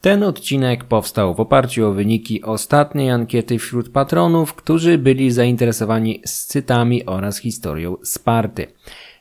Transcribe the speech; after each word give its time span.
Ten 0.00 0.22
odcinek 0.22 0.84
powstał 0.84 1.34
w 1.34 1.40
oparciu 1.40 1.86
o 1.86 1.92
wyniki 1.92 2.42
ostatniej 2.42 3.10
ankiety 3.10 3.58
wśród 3.58 3.88
patronów, 3.88 4.54
którzy 4.54 4.98
byli 4.98 5.30
zainteresowani 5.30 6.22
scytami 6.24 7.06
oraz 7.06 7.38
historią 7.38 7.96
Sparty. 8.02 8.66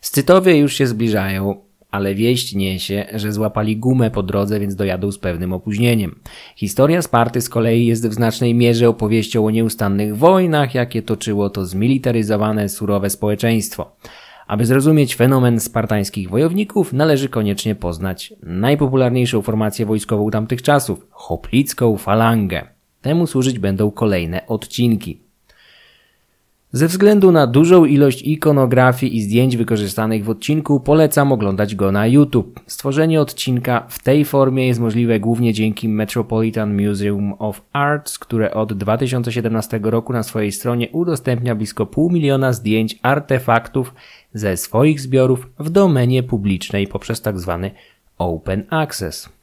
Scytowie 0.01 0.57
już 0.57 0.73
się 0.73 0.87
zbliżają, 0.87 1.61
ale 1.91 2.15
wieść 2.15 2.55
niesie, 2.55 3.05
że 3.13 3.31
złapali 3.31 3.77
gumę 3.77 4.11
po 4.11 4.23
drodze, 4.23 4.59
więc 4.59 4.75
dojadą 4.75 5.11
z 5.11 5.17
pewnym 5.17 5.53
opóźnieniem. 5.53 6.19
Historia 6.55 7.01
Sparty 7.01 7.41
z 7.41 7.49
kolei 7.49 7.85
jest 7.85 8.07
w 8.07 8.13
znacznej 8.13 8.55
mierze 8.55 8.89
opowieścią 8.89 9.45
o 9.45 9.51
nieustannych 9.51 10.17
wojnach, 10.17 10.75
jakie 10.75 11.01
toczyło 11.01 11.49
to 11.49 11.65
zmilitaryzowane, 11.65 12.69
surowe 12.69 13.09
społeczeństwo. 13.09 13.91
Aby 14.49 14.65
zrozumieć 14.65 15.15
fenomen 15.15 15.59
spartańskich 15.59 16.29
wojowników, 16.29 16.93
należy 16.93 17.29
koniecznie 17.29 17.75
poznać 17.75 18.33
najpopularniejszą 18.43 19.41
formację 19.41 19.85
wojskową 19.85 20.29
tamtych 20.29 20.61
czasów 20.61 21.07
hoplicką 21.09 21.97
falangę. 21.97 22.67
Temu 23.01 23.27
służyć 23.27 23.59
będą 23.59 23.91
kolejne 23.91 24.47
odcinki. 24.47 25.28
Ze 26.71 26.87
względu 26.87 27.31
na 27.31 27.47
dużą 27.47 27.85
ilość 27.85 28.21
ikonografii 28.21 29.17
i 29.17 29.21
zdjęć 29.21 29.57
wykorzystanych 29.57 30.25
w 30.25 30.29
odcinku, 30.29 30.79
polecam 30.79 31.31
oglądać 31.31 31.75
go 31.75 31.91
na 31.91 32.07
YouTube. 32.07 32.59
Stworzenie 32.67 33.21
odcinka 33.21 33.85
w 33.89 34.03
tej 34.03 34.25
formie 34.25 34.67
jest 34.67 34.79
możliwe 34.79 35.19
głównie 35.19 35.53
dzięki 35.53 35.89
Metropolitan 35.89 36.81
Museum 36.81 37.33
of 37.39 37.61
Arts, 37.73 38.19
które 38.19 38.53
od 38.53 38.73
2017 38.73 39.79
roku 39.83 40.13
na 40.13 40.23
swojej 40.23 40.51
stronie 40.51 40.89
udostępnia 40.91 41.55
blisko 41.55 41.85
pół 41.85 42.11
miliona 42.11 42.53
zdjęć 42.53 42.99
artefaktów 43.01 43.93
ze 44.33 44.57
swoich 44.57 45.01
zbiorów 45.01 45.47
w 45.59 45.69
domenie 45.69 46.23
publicznej 46.23 46.87
poprzez 46.87 47.21
tzw. 47.21 47.59
Tak 47.61 47.73
open 48.17 48.63
Access. 48.69 49.38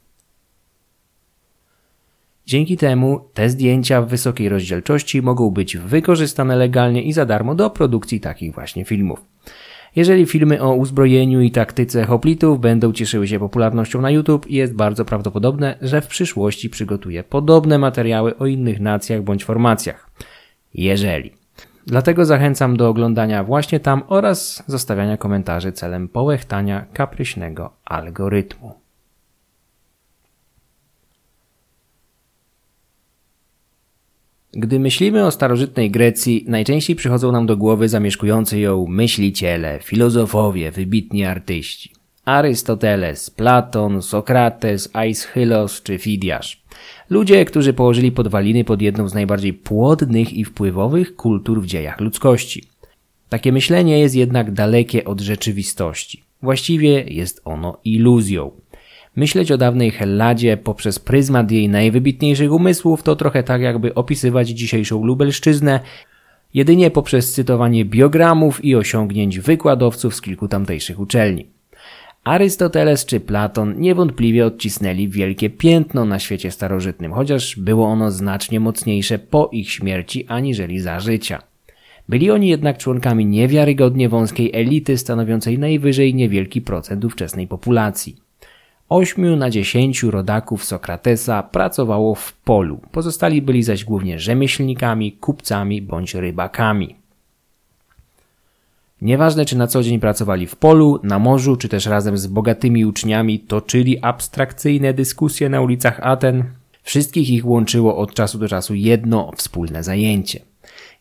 Dzięki 2.47 2.77
temu 2.77 3.19
te 3.33 3.49
zdjęcia 3.49 4.01
w 4.01 4.07
wysokiej 4.07 4.49
rozdzielczości 4.49 5.21
mogą 5.21 5.51
być 5.51 5.77
wykorzystane 5.77 6.55
legalnie 6.55 7.01
i 7.03 7.13
za 7.13 7.25
darmo 7.25 7.55
do 7.55 7.69
produkcji 7.69 8.19
takich 8.19 8.53
właśnie 8.53 8.85
filmów. 8.85 9.25
Jeżeli 9.95 10.25
filmy 10.25 10.61
o 10.61 10.73
uzbrojeniu 10.73 11.41
i 11.41 11.51
taktyce 11.51 12.05
hoplitów 12.05 12.59
będą 12.59 12.93
cieszyły 12.93 13.27
się 13.27 13.39
popularnością 13.39 14.01
na 14.01 14.11
YouTube, 14.11 14.49
jest 14.49 14.75
bardzo 14.75 15.05
prawdopodobne, 15.05 15.77
że 15.81 16.01
w 16.01 16.07
przyszłości 16.07 16.69
przygotuję 16.69 17.23
podobne 17.23 17.77
materiały 17.77 18.37
o 18.37 18.45
innych 18.45 18.79
nacjach 18.79 19.23
bądź 19.23 19.45
formacjach. 19.45 20.09
Jeżeli. 20.73 21.31
Dlatego 21.85 22.25
zachęcam 22.25 22.77
do 22.77 22.89
oglądania 22.89 23.43
właśnie 23.43 23.79
tam 23.79 24.03
oraz 24.07 24.63
zostawiania 24.67 25.17
komentarzy 25.17 25.71
celem 25.71 26.07
połechtania 26.07 26.85
kapryśnego 26.93 27.73
algorytmu. 27.85 28.86
Gdy 34.59 34.79
myślimy 34.79 35.25
o 35.25 35.31
starożytnej 35.31 35.91
Grecji, 35.91 36.45
najczęściej 36.47 36.95
przychodzą 36.95 37.31
nam 37.31 37.45
do 37.45 37.57
głowy 37.57 37.89
zamieszkujący 37.89 38.59
ją 38.59 38.85
myśliciele, 38.87 39.79
filozofowie, 39.83 40.71
wybitni 40.71 41.25
artyści. 41.25 41.91
Arystoteles, 42.25 43.29
Platon, 43.29 44.01
Sokrates, 44.01 44.89
Aeschylos 44.93 45.83
czy 45.83 45.97
Fidiasz. 45.97 46.63
Ludzie, 47.09 47.45
którzy 47.45 47.73
położyli 47.73 48.11
podwaliny 48.11 48.63
pod 48.63 48.81
jedną 48.81 49.09
z 49.09 49.13
najbardziej 49.13 49.53
płodnych 49.53 50.33
i 50.33 50.45
wpływowych 50.45 51.15
kultur 51.15 51.61
w 51.61 51.65
dziejach 51.65 51.99
ludzkości. 51.99 52.63
Takie 53.29 53.51
myślenie 53.51 53.99
jest 53.99 54.15
jednak 54.15 54.51
dalekie 54.51 55.05
od 55.05 55.21
rzeczywistości. 55.21 56.23
Właściwie 56.41 57.03
jest 57.03 57.41
ono 57.45 57.77
iluzją. 57.85 58.51
Myśleć 59.17 59.51
o 59.51 59.57
dawnej 59.57 59.91
Helladzie 59.91 60.57
poprzez 60.57 60.99
pryzmat 60.99 61.51
jej 61.51 61.69
najwybitniejszych 61.69 62.51
umysłów 62.51 63.03
to 63.03 63.15
trochę 63.15 63.43
tak 63.43 63.61
jakby 63.61 63.93
opisywać 63.93 64.49
dzisiejszą 64.49 65.05
Lubelszczyznę 65.05 65.79
jedynie 66.53 66.91
poprzez 66.91 67.33
cytowanie 67.33 67.85
biogramów 67.85 68.65
i 68.65 68.75
osiągnięć 68.75 69.39
wykładowców 69.39 70.15
z 70.15 70.21
kilku 70.21 70.47
tamtejszych 70.47 70.99
uczelni. 70.99 71.47
Arystoteles 72.23 73.05
czy 73.05 73.19
Platon 73.19 73.79
niewątpliwie 73.79 74.45
odcisnęli 74.45 75.07
wielkie 75.09 75.49
piętno 75.49 76.05
na 76.05 76.19
świecie 76.19 76.51
starożytnym, 76.51 77.13
chociaż 77.13 77.55
było 77.55 77.87
ono 77.87 78.11
znacznie 78.11 78.59
mocniejsze 78.59 79.19
po 79.19 79.49
ich 79.51 79.71
śmierci 79.71 80.25
aniżeli 80.27 80.79
za 80.79 80.99
życia. 80.99 81.41
Byli 82.09 82.31
oni 82.31 82.47
jednak 82.47 82.77
członkami 82.77 83.25
niewiarygodnie 83.25 84.09
wąskiej 84.09 84.51
elity 84.53 84.97
stanowiącej 84.97 85.59
najwyżej 85.59 86.15
niewielki 86.15 86.61
procent 86.61 87.05
ówczesnej 87.05 87.47
populacji. 87.47 88.26
Ośmiu 88.89 89.35
na 89.35 89.49
dziesięciu 89.49 90.11
rodaków 90.11 90.63
Sokratesa 90.63 91.43
pracowało 91.43 92.15
w 92.15 92.33
polu, 92.33 92.79
pozostali 92.91 93.41
byli 93.41 93.63
zaś 93.63 93.85
głównie 93.85 94.19
rzemieślnikami, 94.19 95.11
kupcami 95.11 95.81
bądź 95.81 96.13
rybakami. 96.15 96.95
Nieważne 99.01 99.45
czy 99.45 99.57
na 99.57 99.67
co 99.67 99.83
dzień 99.83 99.99
pracowali 99.99 100.47
w 100.47 100.55
polu, 100.55 100.99
na 101.03 101.19
morzu, 101.19 101.55
czy 101.55 101.69
też 101.69 101.85
razem 101.85 102.17
z 102.17 102.27
bogatymi 102.27 102.85
uczniami 102.85 103.39
toczyli 103.39 103.99
abstrakcyjne 104.01 104.93
dyskusje 104.93 105.49
na 105.49 105.61
ulicach 105.61 105.99
Aten, 106.03 106.43
wszystkich 106.83 107.29
ich 107.29 107.45
łączyło 107.45 107.97
od 107.97 108.13
czasu 108.13 108.37
do 108.39 108.47
czasu 108.47 108.73
jedno 108.75 109.31
wspólne 109.35 109.83
zajęcie. 109.83 110.39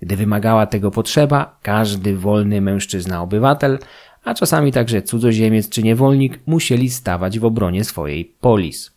Gdy 0.03 0.16
wymagała 0.16 0.66
tego 0.66 0.91
potrzeba, 0.91 1.58
każdy 1.62 2.16
wolny 2.16 2.60
mężczyzna 2.60 3.22
obywatel 3.22 3.78
a 4.26 4.34
czasami 4.34 4.72
także 4.72 5.03
cudzoziemiec 5.03 5.69
czy 5.69 5.82
niewolnik 5.82 6.41
musieli 6.47 6.91
stawać 6.91 7.38
w 7.38 7.44
obronie 7.44 7.84
swojej 7.84 8.25
polis. 8.41 8.91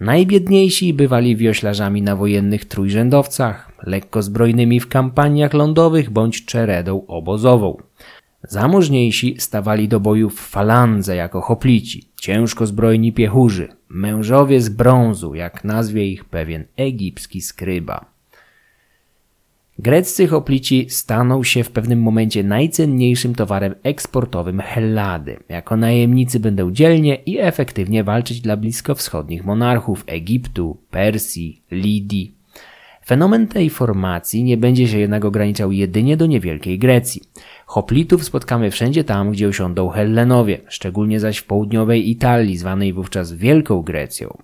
Najbiedniejsi 0.00 0.94
bywali 0.94 1.36
wioślarzami 1.36 2.02
na 2.02 2.16
wojennych 2.16 2.64
trójrzędowcach, 2.64 3.72
lekko 3.82 4.22
zbrojnymi 4.22 4.80
w 4.80 4.88
kampaniach 4.88 5.54
lądowych 5.54 6.10
bądź 6.10 6.44
czeredą 6.44 7.06
obozową. 7.06 7.76
Zamożniejsi 8.42 9.36
stawali 9.38 9.88
do 9.88 10.00
boju 10.00 10.30
w 10.30 10.40
falandze 10.40 11.16
jako 11.16 11.40
hoplici, 11.40 12.08
ciężko 12.20 12.66
zbrojni 12.66 13.12
piechurzy, 13.12 13.68
mężowie 13.88 14.60
z 14.60 14.68
brązu, 14.68 15.34
jak 15.34 15.64
nazwie 15.64 16.06
ich 16.06 16.24
pewien 16.24 16.64
egipski 16.76 17.40
skryba. 17.40 18.11
Greccy 19.78 20.26
hoplici 20.26 20.86
staną 20.90 21.44
się 21.44 21.64
w 21.64 21.70
pewnym 21.70 22.02
momencie 22.02 22.44
najcenniejszym 22.44 23.34
towarem 23.34 23.74
eksportowym 23.82 24.60
Hellady. 24.60 25.36
Jako 25.48 25.76
najemnicy 25.76 26.40
będą 26.40 26.70
dzielnie 26.70 27.14
i 27.14 27.38
efektywnie 27.38 28.04
walczyć 28.04 28.40
dla 28.40 28.56
bliskowschodnich 28.56 29.44
monarchów 29.44 30.04
Egiptu, 30.06 30.76
Persji, 30.90 31.62
Lidii. 31.70 32.34
Fenomen 33.06 33.46
tej 33.46 33.70
formacji 33.70 34.44
nie 34.44 34.56
będzie 34.56 34.88
się 34.88 34.98
jednak 34.98 35.24
ograniczał 35.24 35.72
jedynie 35.72 36.16
do 36.16 36.26
niewielkiej 36.26 36.78
Grecji. 36.78 37.22
Hoplitów 37.66 38.24
spotkamy 38.24 38.70
wszędzie 38.70 39.04
tam, 39.04 39.30
gdzie 39.30 39.48
osiądą 39.48 39.88
Hellenowie, 39.88 40.58
szczególnie 40.68 41.20
zaś 41.20 41.38
w 41.38 41.44
południowej 41.44 42.10
Italii, 42.10 42.56
zwanej 42.56 42.92
wówczas 42.92 43.32
Wielką 43.32 43.82
Grecją. 43.82 44.38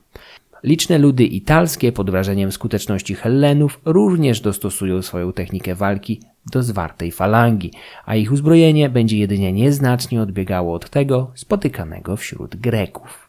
Liczne 0.62 0.98
ludy 0.98 1.24
italskie 1.24 1.92
pod 1.92 2.10
wrażeniem 2.10 2.52
skuteczności 2.52 3.14
Hellenów 3.14 3.80
również 3.84 4.41
dostosują 4.41 5.02
swoją 5.02 5.32
technikę 5.32 5.74
walki 5.74 6.20
do 6.52 6.62
zwartej 6.62 7.12
falangi, 7.12 7.72
a 8.06 8.14
ich 8.16 8.32
uzbrojenie 8.32 8.88
będzie 8.88 9.19
jedynie 9.19 9.52
nieznacznie 9.52 10.22
odbiegało 10.22 10.74
od 10.74 10.91
tego 10.91 11.30
spotykanego 11.34 12.16
wśród 12.16 12.56
Greków. 12.56 13.28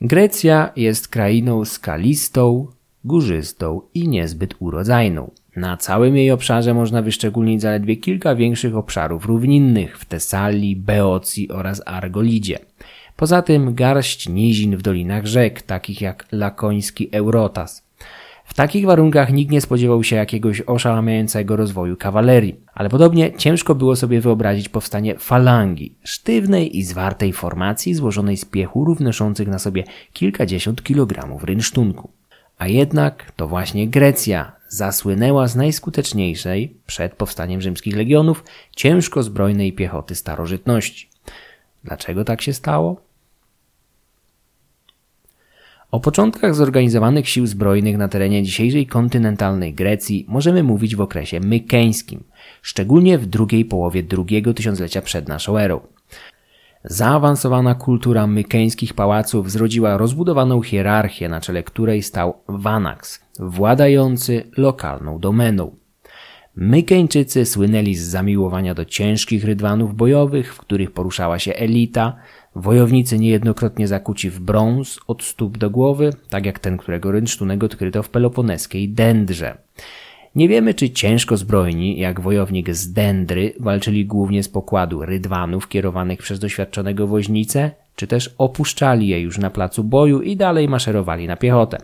Grecja 0.00 0.72
jest 0.76 1.08
krainą 1.08 1.64
skalistą, 1.64 2.66
górzystą 3.04 3.80
i 3.94 4.08
niezbyt 4.08 4.54
urodzajną. 4.58 5.30
Na 5.56 5.76
całym 5.76 6.16
jej 6.16 6.30
obszarze 6.30 6.74
można 6.74 7.02
wyszczególnić 7.02 7.62
zaledwie 7.62 7.96
kilka 7.96 8.34
większych 8.34 8.76
obszarów 8.76 9.26
równinnych 9.26 9.98
w 9.98 10.04
Tesalii, 10.04 10.76
Beocji 10.76 11.48
oraz 11.50 11.82
Argolidzie. 11.86 12.58
Poza 13.18 13.42
tym 13.42 13.74
garść 13.74 14.28
nizin 14.28 14.76
w 14.76 14.82
dolinach 14.82 15.26
rzek, 15.26 15.62
takich 15.62 16.00
jak 16.00 16.26
lakoński 16.32 17.08
Eurotas. 17.12 17.84
W 18.44 18.54
takich 18.54 18.86
warunkach 18.86 19.32
nikt 19.32 19.52
nie 19.52 19.60
spodziewał 19.60 20.04
się 20.04 20.16
jakiegoś 20.16 20.62
oszałamiającego 20.66 21.56
rozwoju 21.56 21.96
kawalerii, 21.96 22.56
ale 22.74 22.88
podobnie 22.88 23.32
ciężko 23.32 23.74
było 23.74 23.96
sobie 23.96 24.20
wyobrazić 24.20 24.68
powstanie 24.68 25.18
falangi, 25.18 25.94
sztywnej 26.02 26.78
i 26.78 26.82
zwartej 26.82 27.32
formacji 27.32 27.94
złożonej 27.94 28.36
z 28.36 28.44
piechurów 28.44 29.00
noszących 29.00 29.48
na 29.48 29.58
sobie 29.58 29.84
kilkadziesiąt 30.12 30.82
kilogramów 30.82 31.44
rynsztunku. 31.44 32.10
A 32.58 32.68
jednak 32.68 33.32
to 33.36 33.48
właśnie 33.48 33.88
Grecja 33.88 34.52
zasłynęła 34.68 35.48
z 35.48 35.56
najskuteczniejszej, 35.56 36.76
przed 36.86 37.14
powstaniem 37.14 37.60
rzymskich 37.60 37.96
legionów, 37.96 38.44
ciężko 38.76 39.22
zbrojnej 39.22 39.72
piechoty 39.72 40.14
starożytności. 40.14 41.08
Dlaczego 41.84 42.24
tak 42.24 42.42
się 42.42 42.52
stało? 42.52 43.07
O 45.90 46.00
początkach 46.00 46.54
zorganizowanych 46.54 47.28
sił 47.28 47.46
zbrojnych 47.46 47.96
na 47.96 48.08
terenie 48.08 48.42
dzisiejszej 48.42 48.86
kontynentalnej 48.86 49.74
Grecji 49.74 50.26
możemy 50.28 50.62
mówić 50.62 50.96
w 50.96 51.00
okresie 51.00 51.40
mykeńskim, 51.40 52.24
szczególnie 52.62 53.18
w 53.18 53.26
drugiej 53.26 53.64
połowie 53.64 54.02
drugiego 54.02 54.54
tysiąclecia 54.54 55.02
przed 55.02 55.28
naszą 55.28 55.58
erą. 55.58 55.80
Zaawansowana 56.84 57.74
kultura 57.74 58.26
mykeńskich 58.26 58.94
pałaców 58.94 59.50
zrodziła 59.50 59.96
rozbudowaną 59.96 60.62
hierarchię, 60.62 61.28
na 61.28 61.40
czele 61.40 61.62
której 61.62 62.02
stał 62.02 62.34
Vanax, 62.48 63.20
władający 63.38 64.44
lokalną 64.56 65.18
domeną. 65.18 65.76
Mykeńczycy 66.56 67.46
słynęli 67.46 67.94
z 67.94 68.02
zamiłowania 68.02 68.74
do 68.74 68.84
ciężkich 68.84 69.44
rydwanów 69.44 69.94
bojowych, 69.94 70.54
w 70.54 70.58
których 70.58 70.90
poruszała 70.90 71.38
się 71.38 71.54
elita, 71.54 72.16
wojownicy 72.58 73.18
niejednokrotnie 73.18 73.88
zakuci 73.88 74.30
w 74.30 74.40
brąz 74.40 75.00
od 75.06 75.22
stóp 75.22 75.58
do 75.58 75.70
głowy, 75.70 76.12
tak 76.28 76.46
jak 76.46 76.58
ten, 76.58 76.76
którego 76.76 77.12
rynsztunek 77.12 77.64
odkryto 77.64 78.02
w 78.02 78.08
peloponeskiej 78.08 78.88
Dędrze. 78.88 79.58
Nie 80.34 80.48
wiemy, 80.48 80.74
czy 80.74 80.90
ciężko 80.90 81.36
zbrojni, 81.36 81.98
jak 81.98 82.20
wojownik 82.20 82.74
z 82.74 82.92
Dendry, 82.92 83.52
walczyli 83.60 84.06
głównie 84.06 84.42
z 84.42 84.48
pokładu 84.48 85.04
rydwanów 85.04 85.68
kierowanych 85.68 86.18
przez 86.18 86.38
doświadczonego 86.38 87.06
woźnicę, 87.06 87.70
czy 87.96 88.06
też 88.06 88.34
opuszczali 88.38 89.08
je 89.08 89.20
już 89.20 89.38
na 89.38 89.50
placu 89.50 89.84
boju 89.84 90.22
i 90.22 90.36
dalej 90.36 90.68
maszerowali 90.68 91.26
na 91.26 91.36
piechotę. 91.36 91.78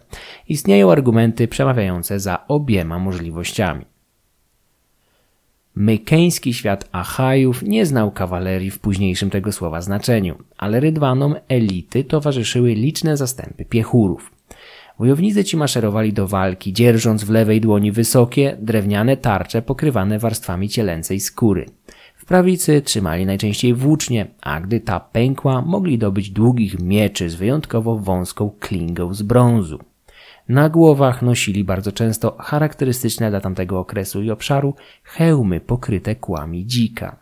Istnieją 0.49 0.93
argumenty 0.93 1.49
przemawiające 1.49 2.21
za 2.21 2.47
obiema 2.49 2.99
możliwościami. 2.99 3.85
Mykeński 5.77 6.55
świat 6.55 6.89
Achajów 6.93 7.63
nie 7.63 7.87
znał 7.87 8.11
kawalerii 8.11 8.71
w 8.71 8.79
późniejszym 8.79 9.31
tego 9.31 9.53
słowa 9.53 9.81
znaczeniu, 9.81 10.35
ale 10.59 10.81
rydwanom 10.81 11.35
elity 11.49 12.05
towarzyszyły 12.05 12.75
liczne 12.75 13.17
zastępy 13.17 13.65
piechurów. 13.65 14.33
Wojownicy 14.99 15.45
ci 15.45 15.57
maszerowali 15.57 16.13
do 16.13 16.29
walki, 16.29 16.73
dzierżąc 16.73 17.25
w 17.25 17.31
lewej 17.31 17.61
dłoni 17.61 17.93
wysokie, 17.93 18.57
drewniane 18.61 19.17
tarcze 19.17 19.63
pokrywane 19.63 20.19
warstwami 20.19 20.69
cielęcej 20.69 21.21
skóry. 21.21 21.67
W 22.17 22.25
prawicy 22.25 22.83
trzymali 22.83 23.27
najczęściej 23.27 23.75
włócznie, 23.75 24.27
a 24.43 24.61
gdy 24.61 24.81
ta 24.81 25.01
pękła, 25.01 25.63
mogli 25.63 25.99
dobyć 25.99 26.31
długich 26.31 26.81
mieczy 26.81 27.31
z 27.31 27.35
wyjątkowo 27.35 27.99
wąską 27.99 28.51
klingą 28.61 29.15
z 29.15 29.23
brązu. 29.23 29.79
Na 30.49 30.69
głowach 30.69 31.23
nosili 31.23 31.65
bardzo 31.65 31.93
często 31.93 32.37
charakterystyczne 32.39 33.31
dla 33.31 33.41
tamtego 33.41 33.79
okresu 33.79 34.23
i 34.23 34.31
obszaru 34.31 34.75
hełmy 35.03 35.61
pokryte 35.61 36.17
kłami 36.17 36.67
dzika. 36.67 37.17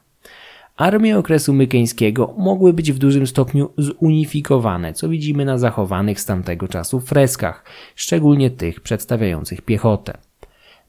Armie 0.77 1.19
okresu 1.19 1.53
mykeńskiego 1.53 2.35
mogły 2.39 2.73
być 2.73 2.93
w 2.93 2.99
dużym 2.99 3.27
stopniu 3.27 3.71
zunifikowane, 3.79 4.93
co 4.93 5.09
widzimy 5.09 5.45
na 5.45 5.59
zachowanych 5.59 6.21
z 6.21 6.27
tamtego 6.27 6.69
czasu 6.69 7.01
freskach, 7.01 7.65
szczególnie 7.95 8.51
tych 8.51 8.81
przedstawiających 8.81 9.63
piechotę. 9.63 10.19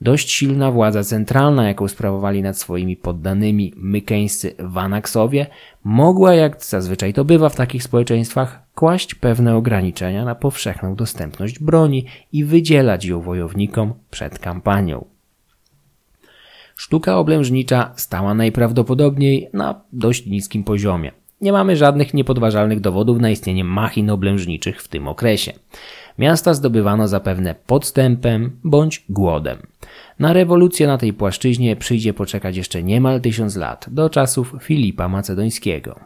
Dość 0.03 0.31
silna 0.31 0.71
władza 0.71 1.03
centralna, 1.03 1.67
jaką 1.67 1.87
sprawowali 1.87 2.41
nad 2.41 2.57
swoimi 2.57 2.97
poddanymi 2.97 3.73
mykeńscy 3.75 4.55
Wanaksowie, 4.59 5.47
mogła, 5.83 6.33
jak 6.33 6.65
zazwyczaj 6.65 7.13
to 7.13 7.25
bywa 7.25 7.49
w 7.49 7.55
takich 7.55 7.83
społeczeństwach, 7.83 8.63
kłaść 8.75 9.15
pewne 9.15 9.55
ograniczenia 9.55 10.25
na 10.25 10.35
powszechną 10.35 10.95
dostępność 10.95 11.59
broni 11.59 12.05
i 12.31 12.43
wydzielać 12.43 13.05
ją 13.05 13.21
wojownikom 13.21 13.93
przed 14.11 14.39
kampanią. 14.39 15.05
Sztuka 16.75 17.17
oblężnicza 17.17 17.93
stała 17.95 18.33
najprawdopodobniej 18.33 19.49
na 19.53 19.81
dość 19.93 20.25
niskim 20.25 20.63
poziomie. 20.63 21.11
Nie 21.41 21.51
mamy 21.51 21.75
żadnych 21.75 22.13
niepodważalnych 22.13 22.79
dowodów 22.79 23.19
na 23.19 23.29
istnienie 23.29 23.63
machin 23.63 24.09
oblężniczych 24.09 24.81
w 24.81 24.87
tym 24.87 25.07
okresie. 25.07 25.53
Miasta 26.17 26.53
zdobywano 26.53 27.07
zapewne 27.07 27.55
podstępem 27.67 28.59
bądź 28.63 29.03
głodem. 29.09 29.57
Na 30.19 30.33
rewolucję 30.33 30.87
na 30.87 30.97
tej 30.97 31.13
płaszczyźnie 31.13 31.75
przyjdzie 31.75 32.13
poczekać 32.13 32.57
jeszcze 32.57 32.83
niemal 32.83 33.21
tysiąc 33.21 33.55
lat, 33.55 33.85
do 33.91 34.09
czasów 34.09 34.55
Filipa 34.61 35.09
Macedońskiego. 35.09 35.99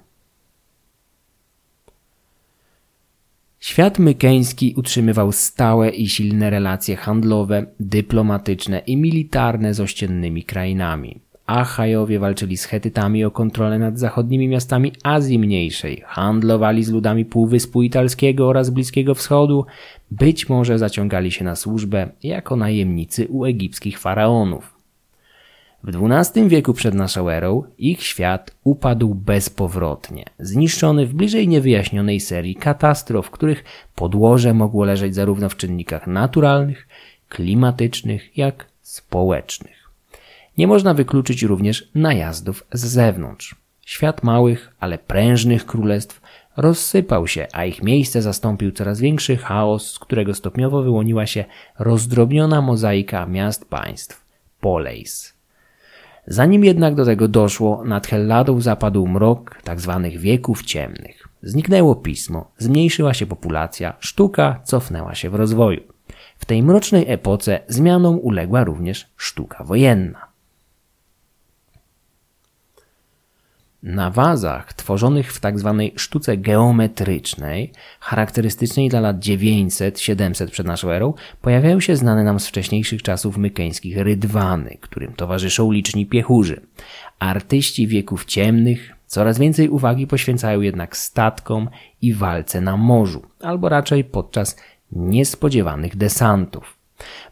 Świat 3.60 4.00
mykeński 4.00 4.74
utrzymywał 4.78 5.32
stałe 5.32 5.90
i 5.90 6.10
silne 6.10 6.50
relacje 6.50 6.96
handlowe, 6.96 7.66
dyplomatyczne 7.80 8.80
i 8.80 8.98
militarne 8.98 9.74
z 9.74 9.80
ościennymi 9.80 10.44
krainami. 10.44 11.20
Achajowie 11.48 12.20
walczyli 12.20 12.58
z 12.58 12.66
Hetytami 12.66 13.26
o 13.26 13.32
kontrolę 13.32 13.80
nad 13.80 14.00
zachodnimi 14.00 14.48
miastami 14.48 14.92
Azji 15.04 15.40
Mniejszej, 15.40 16.04
handlowali 16.06 16.84
z 16.84 16.92
ludami 16.92 17.26
Półwyspu 17.26 17.84
Italskiego 17.84 18.48
oraz 18.48 18.70
Bliskiego 18.70 19.16
Wschodu, 19.16 19.66
być 20.12 20.50
może 20.50 20.80
zaciągali 20.80 21.32
się 21.32 21.46
na 21.46 21.56
służbę 21.56 22.10
jako 22.24 22.56
najemnicy 22.56 23.28
u 23.28 23.46
egipskich 23.46 24.00
faraonów. 24.00 24.74
W 25.84 26.12
XII 26.12 26.48
wieku 26.48 26.74
przed 26.74 26.94
naszą 26.96 27.30
erą 27.30 27.64
ich 27.78 28.04
świat 28.04 28.56
upadł 28.64 29.16
bezpowrotnie, 29.16 30.26
zniszczony 30.40 31.06
w 31.06 31.14
bliżej 31.14 31.48
niewyjaśnionej 31.48 32.20
serii 32.20 32.56
katastrof, 32.56 33.32
których 33.32 33.64
podłoże 33.96 34.54
mogło 34.54 34.86
leżeć 34.86 35.16
zarówno 35.16 35.50
w 35.50 35.58
czynnikach 35.58 36.08
naturalnych, 36.08 36.88
klimatycznych, 37.30 38.38
jak 38.38 38.66
społecznych. 38.82 39.77
Nie 40.58 40.68
można 40.68 40.94
wykluczyć 40.94 41.44
również 41.44 41.90
najazdów 41.96 42.68
z 42.74 42.86
zewnątrz. 42.86 43.56
Świat 43.86 44.24
małych, 44.24 44.74
ale 44.80 44.98
prężnych 44.98 45.66
królestw 45.66 46.22
rozsypał 46.58 47.28
się, 47.28 47.48
a 47.54 47.66
ich 47.66 47.84
miejsce 47.84 48.22
zastąpił 48.22 48.72
coraz 48.72 49.00
większy 49.00 49.38
chaos, 49.38 49.92
z 49.92 50.00
którego 50.00 50.34
stopniowo 50.34 50.84
wyłoniła 50.84 51.26
się 51.26 51.46
rozdrobniona 51.80 52.62
mozaika 52.62 53.26
miast 53.26 53.70
państw, 53.70 54.26
poleis. 54.62 55.34
Zanim 56.28 56.66
jednak 56.66 56.96
do 56.96 57.06
tego 57.06 57.28
doszło, 57.28 57.84
nad 57.86 58.08
Helladą 58.08 58.62
zapadł 58.62 59.08
mrok 59.08 59.62
tzw. 59.64 60.00
Tak 60.04 60.18
wieków 60.18 60.64
ciemnych. 60.64 61.28
Zniknęło 61.42 61.96
pismo, 61.96 62.52
zmniejszyła 62.58 63.14
się 63.14 63.26
populacja, 63.26 63.94
sztuka 64.00 64.60
cofnęła 64.64 65.16
się 65.16 65.30
w 65.30 65.36
rozwoju. 65.36 65.82
W 66.38 66.46
tej 66.46 66.64
mrocznej 66.64 67.06
epoce 67.08 67.60
zmianom 67.68 68.20
uległa 68.20 68.64
również 68.64 69.08
sztuka 69.18 69.64
wojenna. 69.64 70.27
Na 73.88 74.12
wazach 74.12 74.74
tworzonych 74.74 75.34
w 75.34 75.40
tzw. 75.40 75.76
Tak 75.90 76.00
sztuce 76.00 76.38
geometrycznej, 76.38 77.72
charakterystycznej 78.00 78.90
dla 78.90 79.00
lat 79.00 79.20
900-700 79.20 80.50
przed 80.50 80.68
naszą 80.68 80.90
erą, 80.90 81.14
pojawiają 81.42 81.80
się 81.80 81.96
znane 81.96 82.24
nam 82.24 82.40
z 82.40 82.48
wcześniejszych 82.48 83.02
czasów 83.02 83.38
mykeńskich 83.38 83.98
rydwany, 83.98 84.78
którym 84.82 85.14
towarzyszą 85.14 85.72
liczni 85.72 86.06
piechurzy. 86.06 86.62
Artyści 87.20 87.88
wieków 87.88 88.26
ciemnych 88.26 88.94
coraz 89.06 89.40
więcej 89.40 89.70
uwagi 89.70 90.08
poświęcają 90.08 90.62
jednak 90.62 90.98
statkom 90.98 91.70
i 92.02 92.14
walce 92.14 92.62
na 92.62 92.78
morzu, 92.78 93.22
albo 93.42 93.70
raczej 93.70 94.04
podczas 94.04 94.58
niespodziewanych 94.92 95.96
desantów. 95.96 96.78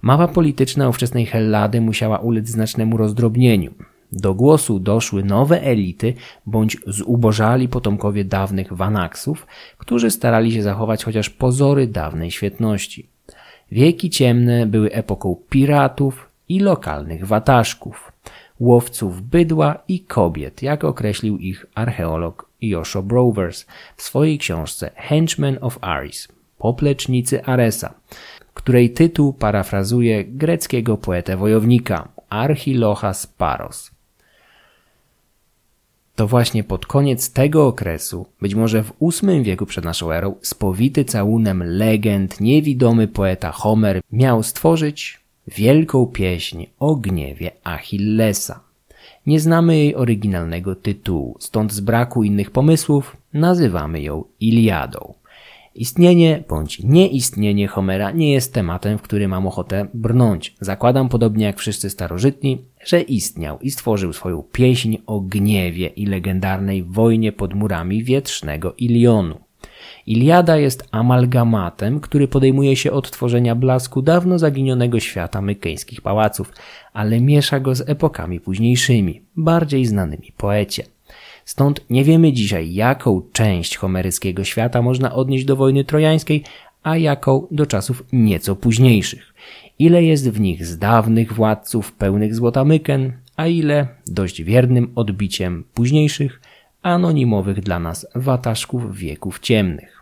Mapa 0.02 0.28
polityczna 0.28 0.90
ówczesnej 0.90 1.26
Hellady 1.26 1.82
musiała 1.82 2.18
ulec 2.18 2.48
znacznemu 2.48 2.98
rozdrobnieniu. 2.98 3.74
Do 4.12 4.34
głosu 4.34 4.80
doszły 4.80 5.24
nowe 5.24 5.62
elity 5.62 6.14
bądź 6.46 6.78
zubożali 6.88 7.68
potomkowie 7.68 8.26
dawnych 8.26 8.74
Wanaksów, 8.74 9.48
którzy 9.78 10.12
starali 10.12 10.52
się 10.52 10.64
zachować 10.64 11.04
chociaż 11.04 11.30
pozory 11.30 11.88
dawnej 11.88 12.32
świetności. 12.32 13.10
Wieki 13.72 14.10
ciemne 14.10 14.66
były 14.66 14.92
epoką 14.92 15.36
piratów 15.50 16.30
i 16.50 16.60
lokalnych 16.60 17.28
wataszków, 17.28 18.12
łowców 18.60 19.22
bydła 19.22 19.84
i 19.88 20.00
kobiet, 20.00 20.62
jak 20.62 20.84
określił 20.84 21.38
ich 21.38 21.66
archeolog 21.76 22.50
Josho 22.62 23.04
Brovers 23.04 23.66
w 23.96 24.02
swojej 24.02 24.38
książce 24.38 24.92
Henchmen 24.96 25.58
of 25.62 25.78
Ares, 25.82 26.28
poplecznicy 26.58 27.44
Aresa, 27.44 27.94
której 28.54 28.90
tytuł 28.90 29.34
parafrazuje 29.34 30.24
greckiego 30.24 30.98
poetę 30.98 31.38
wojownika 31.38 32.08
Archilochas 32.30 33.28
Paros. 33.28 33.95
To 36.16 36.28
właśnie 36.28 36.64
pod 36.64 36.86
koniec 36.86 37.32
tego 37.34 37.68
okresu, 37.68 38.26
być 38.42 38.56
może 38.56 38.84
w 38.84 38.94
VIII 39.02 39.44
wieku 39.44 39.66
przed 39.66 39.86
naszą 39.86 40.12
erą, 40.12 40.36
spowity 40.42 41.06
całunem 41.06 41.64
legend, 41.64 42.42
niewidomy 42.42 43.08
poeta 43.08 43.52
Homer 43.52 44.02
miał 44.12 44.44
stworzyć 44.44 45.20
wielką 45.48 46.06
pieśń 46.06 46.66
o 46.80 46.96
gniewie 46.96 47.52
Achillesa. 47.64 48.60
Nie 49.26 49.40
znamy 49.40 49.78
jej 49.78 49.96
oryginalnego 49.96 50.76
tytułu, 50.76 51.38
stąd 51.40 51.74
z 51.74 51.80
braku 51.80 52.24
innych 52.24 52.52
pomysłów 52.52 53.18
nazywamy 53.34 54.02
ją 54.02 54.24
Iliadą. 54.40 55.14
Istnienie 55.76 56.44
bądź 56.50 56.84
nieistnienie 56.84 57.68
Homera 57.68 58.12
nie 58.12 58.32
jest 58.32 58.54
tematem, 58.54 58.98
w 58.98 59.02
który 59.02 59.28
mam 59.28 59.48
ochotę 59.48 59.88
brnąć. 59.94 60.56
Zakładam, 60.60 61.10
podobnie 61.10 61.46
jak 61.46 61.60
wszyscy 61.60 61.90
starożytni, 61.90 62.66
że 62.86 63.02
istniał 63.02 63.60
i 63.60 63.72
stworzył 63.72 64.14
swoją 64.14 64.44
pieśń 64.44 64.98
o 65.06 65.20
gniewie 65.20 65.88
i 65.88 66.06
legendarnej 66.06 66.84
wojnie 66.84 67.32
pod 67.32 67.54
murami 67.54 68.04
wietrznego 68.04 68.74
Ilionu. 68.78 69.36
Iliada 70.06 70.58
jest 70.58 70.88
amalgamatem, 70.92 72.00
który 72.00 72.28
podejmuje 72.28 72.76
się 72.76 72.92
od 72.92 73.12
tworzenia 73.12 73.56
blasku 73.56 74.02
dawno 74.02 74.40
zaginionego 74.40 75.00
świata 75.00 75.42
mykeńskich 75.42 76.02
pałaców, 76.02 76.52
ale 76.94 77.22
miesza 77.22 77.60
go 77.60 77.76
z 77.76 77.90
epokami 77.90 78.40
późniejszymi, 78.40 79.22
bardziej 79.36 79.86
znanymi 79.86 80.32
poecie. 80.38 80.84
Stąd 81.46 81.82
nie 81.90 82.04
wiemy 82.04 82.34
dzisiaj, 82.34 82.74
jaką 82.74 83.22
część 83.34 83.78
homeryckiego 83.78 84.44
świata 84.44 84.82
można 84.82 85.16
odnieść 85.16 85.46
do 85.46 85.56
wojny 85.56 85.84
trojańskiej, 85.84 86.44
a 86.84 86.98
jaką 86.98 87.48
do 87.52 87.66
czasów 87.66 88.04
nieco 88.14 88.56
późniejszych. 88.56 89.34
Ile 89.80 90.04
jest 90.04 90.30
w 90.30 90.40
nich 90.40 90.66
z 90.66 90.78
dawnych 90.78 91.34
władców 91.34 91.92
pełnych 91.92 92.36
złota 92.36 92.66
myken, 92.66 93.14
a 93.36 93.48
ile 93.48 93.88
dość 94.08 94.44
wiernym 94.44 94.92
odbiciem 94.96 95.64
późniejszych, 95.74 96.42
anonimowych 96.82 97.60
dla 97.60 97.80
nas 97.80 98.08
wataszków 98.16 98.96
wieków 98.96 99.40
ciemnych. 99.40 99.95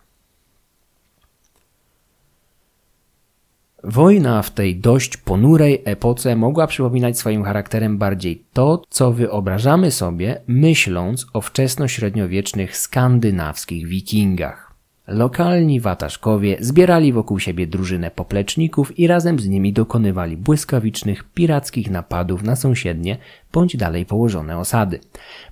Wojna 3.84 4.42
w 4.42 4.52
tej 4.52 4.75
dość 4.75 5.18
ponurej 5.18 5.82
epoce 5.86 6.36
mogła 6.36 6.68
przypominać 6.68 7.18
swoim 7.18 7.44
charakterem 7.44 7.98
bardziej 7.98 8.44
to, 8.54 8.82
co 8.90 9.12
wyobrażamy 9.12 9.92
sobie, 9.92 10.42
myśląc 10.48 11.28
o 11.34 11.42
wczesnośredniowiecznych 11.42 12.78
skandynawskich 12.78 13.88
wikingach. 13.88 14.74
Lokalni 15.08 15.80
wataszkowie 15.80 16.58
zbierali 16.60 17.13
wokół 17.13 17.40
siebie 17.40 17.68
drużynę 17.68 18.12
popleczników 18.12 19.00
i 19.00 19.08
razem 19.08 19.40
z 19.40 19.48
nimi 19.48 19.74
dokonywali 19.74 20.38
błyskawicznych 20.38 21.24
pirackich 21.24 21.92
napadów 21.92 22.44
na 22.44 22.56
sąsiednie 22.56 23.18
bądź 23.54 23.78
dalej 23.78 24.06
położone 24.06 24.58
osady. 24.58 25.00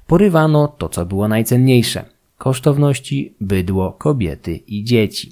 Porywano 0.07 0.67
to, 0.67 0.89
co 0.89 1.05
było 1.05 1.27
najcenniejsze 1.27 2.05
kosztowności, 2.37 3.35
bydło, 3.41 3.91
kobiety 3.91 4.55
i 4.55 4.83
dzieci. 4.83 5.31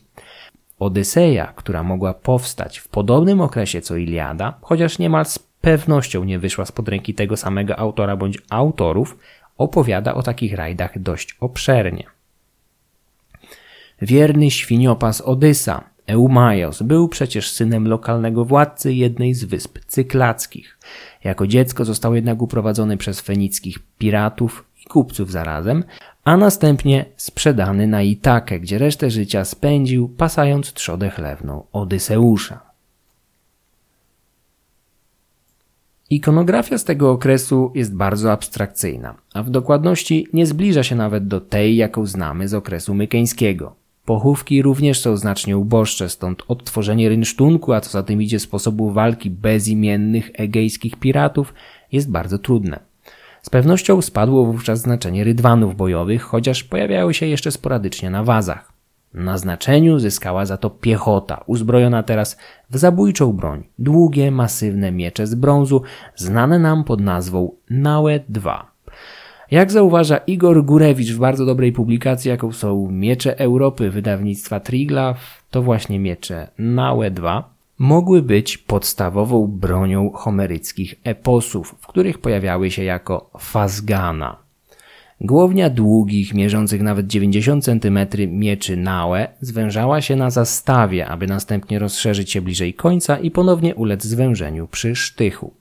Odyseja, 0.79 1.53
która 1.55 1.83
mogła 1.83 2.13
powstać 2.13 2.77
w 2.77 2.87
podobnym 2.87 3.41
okresie 3.41 3.81
co 3.81 3.97
Iliada, 3.97 4.57
chociaż 4.61 4.99
niemal 4.99 5.25
z 5.25 5.39
pewnością 5.39 6.23
nie 6.23 6.39
wyszła 6.39 6.65
spod 6.65 6.89
ręki 6.89 7.13
tego 7.13 7.37
samego 7.37 7.79
autora 7.79 8.17
bądź 8.17 8.37
autorów, 8.49 9.17
opowiada 9.57 10.13
o 10.13 10.23
takich 10.23 10.53
rajdach 10.53 10.99
dość 10.99 11.35
obszernie. 11.39 12.03
Wierny 14.01 14.51
świniopas 14.51 15.21
Odysa, 15.21 15.83
Eumaios, 16.07 16.81
był 16.81 17.07
przecież 17.07 17.51
synem 17.51 17.87
lokalnego 17.87 18.45
władcy 18.45 18.93
jednej 18.93 19.33
z 19.33 19.43
wysp 19.43 19.79
cyklackich. 19.87 20.77
Jako 21.23 21.47
dziecko 21.47 21.85
został 21.85 22.15
jednak 22.15 22.41
uprowadzony 22.41 22.97
przez 22.97 23.21
fenickich 23.21 23.79
piratów 23.97 24.65
i 24.81 24.85
kupców 24.85 25.31
zarazem, 25.31 25.83
a 26.29 26.37
następnie 26.37 27.05
sprzedany 27.15 27.87
na 27.87 28.01
Itakę, 28.01 28.59
gdzie 28.59 28.77
resztę 28.77 29.09
życia 29.09 29.45
spędził 29.45 30.09
pasając 30.09 30.73
trzodę 30.73 31.09
chlewną 31.09 31.63
Odyseusza. 31.73 32.59
Ikonografia 36.09 36.77
z 36.77 36.83
tego 36.83 37.11
okresu 37.11 37.71
jest 37.75 37.95
bardzo 37.95 38.31
abstrakcyjna, 38.31 39.15
a 39.33 39.43
w 39.43 39.49
dokładności 39.49 40.27
nie 40.33 40.45
zbliża 40.45 40.83
się 40.83 40.95
nawet 40.95 41.27
do 41.27 41.41
tej, 41.41 41.75
jaką 41.75 42.05
znamy 42.05 42.47
z 42.47 42.53
okresu 42.53 42.93
mykeńskiego. 42.93 43.75
Pochówki 44.05 44.61
również 44.61 44.99
są 44.99 45.17
znacznie 45.17 45.57
uboższe, 45.57 46.09
stąd 46.09 46.43
odtworzenie 46.47 47.09
rynsztunku, 47.09 47.73
a 47.73 47.81
co 47.81 47.89
za 47.89 48.03
tym 48.03 48.21
idzie 48.21 48.39
sposobu 48.39 48.91
walki 48.91 49.29
bezimiennych 49.29 50.31
egejskich 50.33 50.95
piratów 50.95 51.53
jest 51.91 52.11
bardzo 52.11 52.39
trudne. 52.39 52.88
Z 53.41 53.49
pewnością 53.49 54.01
spadło 54.01 54.45
wówczas 54.45 54.79
znaczenie 54.79 55.23
rydwanów 55.23 55.75
bojowych, 55.75 56.21
chociaż 56.21 56.63
pojawiały 56.63 57.13
się 57.13 57.25
jeszcze 57.25 57.51
sporadycznie 57.51 58.09
na 58.09 58.23
wazach. 58.23 58.73
Na 59.13 59.37
znaczeniu 59.37 59.99
zyskała 59.99 60.45
za 60.45 60.57
to 60.57 60.69
piechota, 60.69 61.43
uzbrojona 61.47 62.03
teraz 62.03 62.37
w 62.69 62.77
zabójczą 62.77 63.33
broń, 63.33 63.63
długie, 63.79 64.31
masywne 64.31 64.91
miecze 64.91 65.27
z 65.27 65.35
brązu, 65.35 65.81
znane 66.15 66.59
nam 66.59 66.83
pod 66.83 67.01
nazwą 67.01 67.51
Nałe 67.69 68.11
II. 68.13 68.69
Jak 69.51 69.71
zauważa 69.71 70.17
Igor 70.17 70.65
Gurewicz 70.65 71.11
w 71.11 71.19
bardzo 71.19 71.45
dobrej 71.45 71.71
publikacji, 71.71 72.29
jaką 72.29 72.51
są 72.51 72.87
Miecze 72.91 73.39
Europy 73.39 73.89
wydawnictwa 73.89 74.59
Triglav, 74.59 75.15
to 75.51 75.61
właśnie 75.61 75.99
miecze 75.99 76.47
Nałe 76.57 77.05
II 77.05 77.58
mogły 77.79 78.21
być 78.21 78.57
podstawową 78.57 79.47
bronią 79.47 80.11
homeryckich 80.11 80.95
eposów, 81.03 81.75
w 81.81 81.87
których 81.87 82.17
pojawiały 82.17 82.71
się 82.71 82.83
jako 82.83 83.29
fazgana. 83.39 84.37
Głownia 85.21 85.69
długich, 85.69 86.33
mierzących 86.33 86.81
nawet 86.81 87.07
90 87.07 87.65
cm 87.65 87.99
mieczy 88.27 88.77
Nałe 88.77 89.27
zwężała 89.41 90.01
się 90.01 90.15
na 90.15 90.29
zastawie, 90.29 91.07
aby 91.07 91.27
następnie 91.27 91.79
rozszerzyć 91.79 92.31
się 92.31 92.41
bliżej 92.41 92.73
końca 92.73 93.17
i 93.19 93.31
ponownie 93.31 93.75
ulec 93.75 94.03
zwężeniu 94.03 94.67
przy 94.67 94.95
sztychu. 94.95 95.53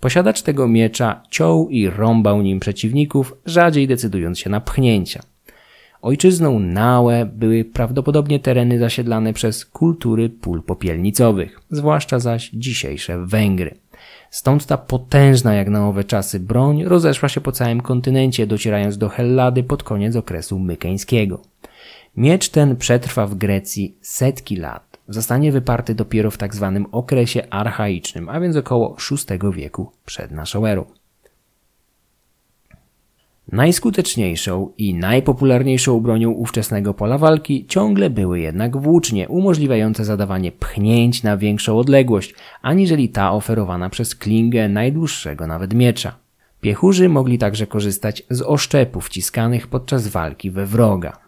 Posiadacz 0.00 0.42
tego 0.42 0.68
miecza 0.68 1.22
ciął 1.30 1.68
i 1.68 1.90
rąbał 1.90 2.42
nim 2.42 2.60
przeciwników, 2.60 3.34
rzadziej 3.46 3.88
decydując 3.88 4.38
się 4.38 4.50
na 4.50 4.60
pchnięcia. 4.60 5.20
Ojczyzną 6.02 6.58
Nałe 6.58 7.26
były 7.26 7.64
prawdopodobnie 7.64 8.40
tereny 8.40 8.78
zasiedlane 8.78 9.32
przez 9.32 9.66
kultury 9.66 10.28
pól 10.28 10.62
popielnicowych, 10.62 11.60
zwłaszcza 11.70 12.18
zaś 12.18 12.50
dzisiejsze 12.50 13.26
Węgry. 13.26 13.74
Stąd 14.30 14.66
ta 14.66 14.76
potężna 14.76 15.54
jak 15.54 15.68
na 15.68 15.88
owe 15.88 16.04
czasy 16.04 16.40
broń 16.40 16.84
rozeszła 16.84 17.28
się 17.28 17.40
po 17.40 17.52
całym 17.52 17.80
kontynencie, 17.80 18.46
docierając 18.46 18.98
do 18.98 19.08
Hellady 19.08 19.62
pod 19.62 19.82
koniec 19.82 20.16
okresu 20.16 20.58
mykeńskiego. 20.58 21.40
Miecz 22.16 22.48
ten 22.48 22.76
przetrwa 22.76 23.26
w 23.26 23.34
Grecji 23.34 23.96
setki 24.00 24.56
lat. 24.56 24.98
Zostanie 25.08 25.52
wyparty 25.52 25.94
dopiero 25.94 26.30
w 26.30 26.38
tak 26.38 26.54
zwanym 26.54 26.86
okresie 26.92 27.50
archaicznym, 27.50 28.28
a 28.28 28.40
więc 28.40 28.56
około 28.56 28.96
VI 29.10 29.52
wieku 29.52 29.92
przed 30.04 30.30
naszą 30.30 30.66
erą. 30.66 30.84
Najskuteczniejszą 33.52 34.72
i 34.78 34.94
najpopularniejszą 34.94 36.00
bronią 36.00 36.30
ówczesnego 36.30 36.94
pola 36.94 37.18
walki 37.18 37.66
ciągle 37.66 38.10
były 38.10 38.40
jednak 38.40 38.76
włócznie, 38.76 39.28
umożliwiające 39.28 40.04
zadawanie 40.04 40.52
pchnięć 40.52 41.22
na 41.22 41.36
większą 41.36 41.78
odległość, 41.78 42.34
aniżeli 42.62 43.08
ta 43.08 43.32
oferowana 43.32 43.90
przez 43.90 44.14
klingę 44.14 44.68
najdłuższego 44.68 45.46
nawet 45.46 45.74
miecza. 45.74 46.14
Piechurzy 46.60 47.08
mogli 47.08 47.38
także 47.38 47.66
korzystać 47.66 48.22
z 48.30 48.42
oszczepów 48.42 49.06
wciskanych 49.06 49.66
podczas 49.66 50.08
walki 50.08 50.50
we 50.50 50.66
wroga. 50.66 51.21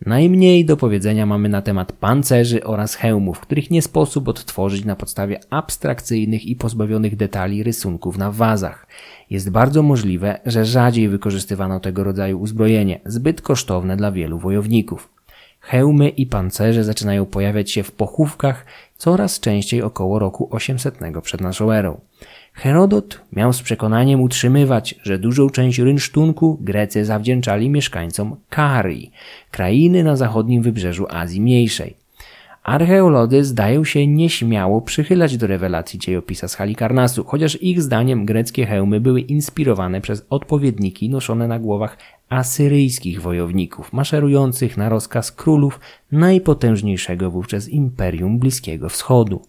Najmniej 0.00 0.64
do 0.64 0.76
powiedzenia 0.76 1.26
mamy 1.26 1.48
na 1.48 1.62
temat 1.62 1.92
pancerzy 1.92 2.64
oraz 2.64 2.94
hełmów, 2.94 3.40
których 3.40 3.70
nie 3.70 3.82
sposób 3.82 4.28
odtworzyć 4.28 4.84
na 4.84 4.96
podstawie 4.96 5.40
abstrakcyjnych 5.50 6.46
i 6.46 6.56
pozbawionych 6.56 7.16
detali 7.16 7.62
rysunków 7.62 8.18
na 8.18 8.32
wazach. 8.32 8.86
Jest 9.30 9.50
bardzo 9.50 9.82
możliwe, 9.82 10.40
że 10.46 10.64
rzadziej 10.64 11.08
wykorzystywano 11.08 11.80
tego 11.80 12.04
rodzaju 12.04 12.40
uzbrojenie, 12.40 13.00
zbyt 13.04 13.42
kosztowne 13.42 13.96
dla 13.96 14.12
wielu 14.12 14.38
wojowników. 14.38 15.08
Hełmy 15.60 16.08
i 16.08 16.26
pancerze 16.26 16.84
zaczynają 16.84 17.26
pojawiać 17.26 17.70
się 17.70 17.82
w 17.82 17.92
pochówkach 17.92 18.66
coraz 18.96 19.40
częściej 19.40 19.82
około 19.82 20.18
roku 20.18 20.48
800 20.50 20.98
przed 21.22 21.40
naszą 21.40 21.72
erą. 21.72 22.00
Herodot 22.56 23.20
miał 23.32 23.52
z 23.52 23.62
przekonaniem 23.62 24.20
utrzymywać, 24.20 24.94
że 25.02 25.18
dużą 25.18 25.50
część 25.50 25.78
rynsztunku 25.78 26.58
Grecy 26.60 27.04
zawdzięczali 27.04 27.70
mieszkańcom 27.70 28.36
Karii, 28.50 29.10
krainy 29.50 30.04
na 30.04 30.16
zachodnim 30.16 30.62
wybrzeżu 30.62 31.06
Azji 31.10 31.40
Mniejszej. 31.40 31.96
Archeolodzy 32.62 33.44
zdają 33.44 33.84
się 33.84 34.06
nieśmiało 34.06 34.82
przychylać 34.82 35.36
do 35.36 35.46
rewelacji 35.46 35.98
dziejopisa 35.98 36.48
z 36.48 36.54
Halikarnasu, 36.54 37.24
chociaż 37.24 37.62
ich 37.62 37.82
zdaniem 37.82 38.24
greckie 38.24 38.66
hełmy 38.66 39.00
były 39.00 39.20
inspirowane 39.20 40.00
przez 40.00 40.26
odpowiedniki 40.30 41.10
noszone 41.10 41.48
na 41.48 41.58
głowach 41.58 41.98
asyryjskich 42.28 43.22
wojowników, 43.22 43.92
maszerujących 43.92 44.76
na 44.76 44.88
rozkaz 44.88 45.32
królów 45.32 45.80
najpotężniejszego 46.12 47.30
wówczas 47.30 47.68
imperium 47.68 48.38
Bliskiego 48.38 48.88
Wschodu. 48.88 49.42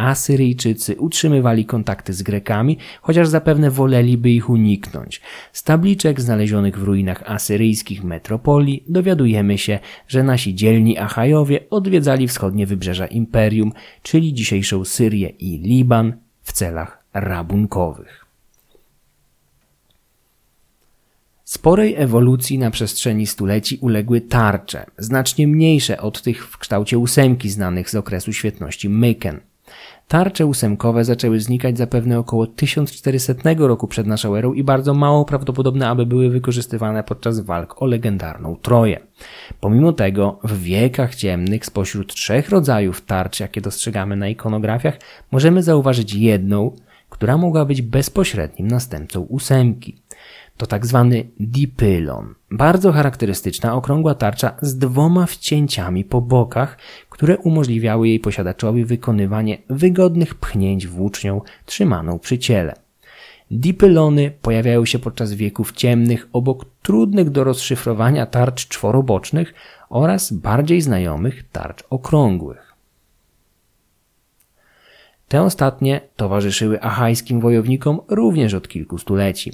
Asyryjczycy 0.00 0.96
utrzymywali 0.96 1.64
kontakty 1.64 2.12
z 2.12 2.22
Grekami, 2.22 2.78
chociaż 3.02 3.28
zapewne 3.28 3.70
woleliby 3.70 4.30
ich 4.30 4.50
uniknąć. 4.50 5.20
Z 5.52 5.62
tabliczek 5.62 6.20
znalezionych 6.20 6.78
w 6.78 6.82
ruinach 6.82 7.22
asyryjskich 7.26 8.04
metropolii 8.04 8.84
dowiadujemy 8.88 9.58
się, 9.58 9.78
że 10.08 10.22
nasi 10.22 10.54
dzielni 10.54 10.98
Achajowie 10.98 11.60
odwiedzali 11.70 12.28
wschodnie 12.28 12.66
wybrzeża 12.66 13.06
imperium, 13.06 13.72
czyli 14.02 14.34
dzisiejszą 14.34 14.84
Syrię 14.84 15.28
i 15.28 15.58
Liban 15.58 16.12
w 16.42 16.52
celach 16.52 17.04
rabunkowych. 17.14 18.26
Sporej 21.44 21.94
ewolucji 21.96 22.58
na 22.58 22.70
przestrzeni 22.70 23.26
stuleci 23.26 23.78
uległy 23.80 24.20
tarcze, 24.20 24.86
znacznie 24.98 25.48
mniejsze 25.48 26.00
od 26.00 26.22
tych 26.22 26.46
w 26.46 26.58
kształcie 26.58 26.98
ósemki 26.98 27.50
znanych 27.50 27.90
z 27.90 27.94
okresu 27.94 28.32
świetności 28.32 28.88
Myken. 28.88 29.49
Tarcze 30.08 30.46
ósemkowe 30.46 31.04
zaczęły 31.04 31.40
znikać 31.40 31.78
zapewne 31.78 32.18
około 32.18 32.46
1400 32.46 33.34
roku 33.58 33.88
przed 33.88 34.06
naszą 34.06 34.36
erą 34.36 34.52
i 34.52 34.64
bardzo 34.64 34.94
mało 34.94 35.24
prawdopodobne, 35.24 35.88
aby 35.88 36.06
były 36.06 36.30
wykorzystywane 36.30 37.04
podczas 37.04 37.40
walk 37.40 37.82
o 37.82 37.86
legendarną 37.86 38.56
Troję. 38.56 39.00
Pomimo 39.60 39.92
tego, 39.92 40.38
w 40.44 40.62
wiekach 40.62 41.14
ciemnych 41.14 41.66
spośród 41.66 42.14
trzech 42.14 42.48
rodzajów 42.48 43.00
tarcz, 43.00 43.40
jakie 43.40 43.60
dostrzegamy 43.60 44.16
na 44.16 44.28
ikonografiach, 44.28 44.98
możemy 45.32 45.62
zauważyć 45.62 46.14
jedną, 46.14 46.76
która 47.10 47.38
mogła 47.38 47.64
być 47.64 47.82
bezpośrednim 47.82 48.68
następcą 48.68 49.20
ósemki. 49.20 50.02
To 50.60 50.66
tak 50.66 50.86
zwany 50.86 51.24
dipylon. 51.40 52.34
Bardzo 52.50 52.92
charakterystyczna 52.92 53.74
okrągła 53.74 54.14
tarcza 54.14 54.56
z 54.62 54.78
dwoma 54.78 55.26
wcięciami 55.26 56.04
po 56.04 56.20
bokach, 56.20 56.78
które 57.10 57.38
umożliwiały 57.38 58.08
jej 58.08 58.20
posiadaczowi 58.20 58.84
wykonywanie 58.84 59.58
wygodnych 59.70 60.34
pchnięć 60.34 60.86
włócznią 60.86 61.40
trzymaną 61.66 62.18
przy 62.18 62.38
ciele. 62.38 62.74
Dipylony 63.50 64.30
pojawiają 64.42 64.84
się 64.84 64.98
podczas 64.98 65.32
wieków 65.32 65.72
ciemnych 65.72 66.28
obok 66.32 66.64
trudnych 66.82 67.30
do 67.30 67.44
rozszyfrowania 67.44 68.26
tarcz 68.26 68.68
czworobocznych 68.68 69.54
oraz 69.88 70.32
bardziej 70.32 70.80
znajomych 70.80 71.44
tarcz 71.52 71.84
okrągłych. 71.90 72.70
Te 75.30 75.42
ostatnie 75.42 76.00
towarzyszyły 76.16 76.80
achajskim 76.80 77.40
wojownikom 77.40 78.00
również 78.08 78.54
od 78.54 78.68
kilku 78.68 78.98
stuleci. 78.98 79.52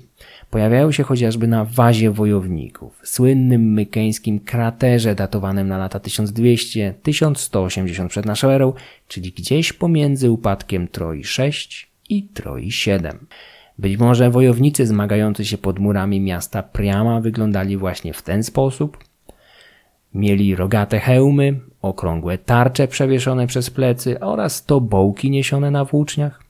Pojawiają 0.51 0.93
się 0.93 1.03
chociażby 1.03 1.47
na 1.47 1.65
wazie 1.65 2.11
wojowników, 2.11 3.01
słynnym 3.05 3.73
mykeńskim 3.73 4.41
kraterze 4.41 5.15
datowanym 5.15 5.69
na 5.69 5.79
lata 5.79 5.99
1200-1180 5.99 8.09
przed 8.09 8.27
naszą 8.27 8.49
erą, 8.49 8.73
czyli 9.09 9.33
gdzieś 9.33 9.73
pomiędzy 9.73 10.31
upadkiem 10.31 10.89
Troi 10.89 11.25
6 11.25 11.91
i 12.09 12.23
Troi 12.23 12.71
7. 12.71 13.27
Być 13.79 13.97
może 13.97 14.31
wojownicy 14.31 14.87
zmagający 14.87 15.45
się 15.45 15.59
pod 15.59 15.79
murami 15.79 16.21
miasta 16.21 16.63
Priama 16.63 17.21
wyglądali 17.21 17.77
właśnie 17.77 18.13
w 18.13 18.23
ten 18.23 18.43
sposób. 18.43 19.05
Mieli 20.15 20.57
rogate 20.57 21.01
hełmy, 21.01 21.61
okrągłe 21.83 22.39
tarcze 22.39 22.89
przewieszone 22.89 23.47
przez 23.47 23.71
plecy 23.71 24.21
oraz 24.21 24.65
tobołki 24.65 25.31
niesione 25.31 25.71
na 25.71 25.85
włóczniach. 25.85 26.46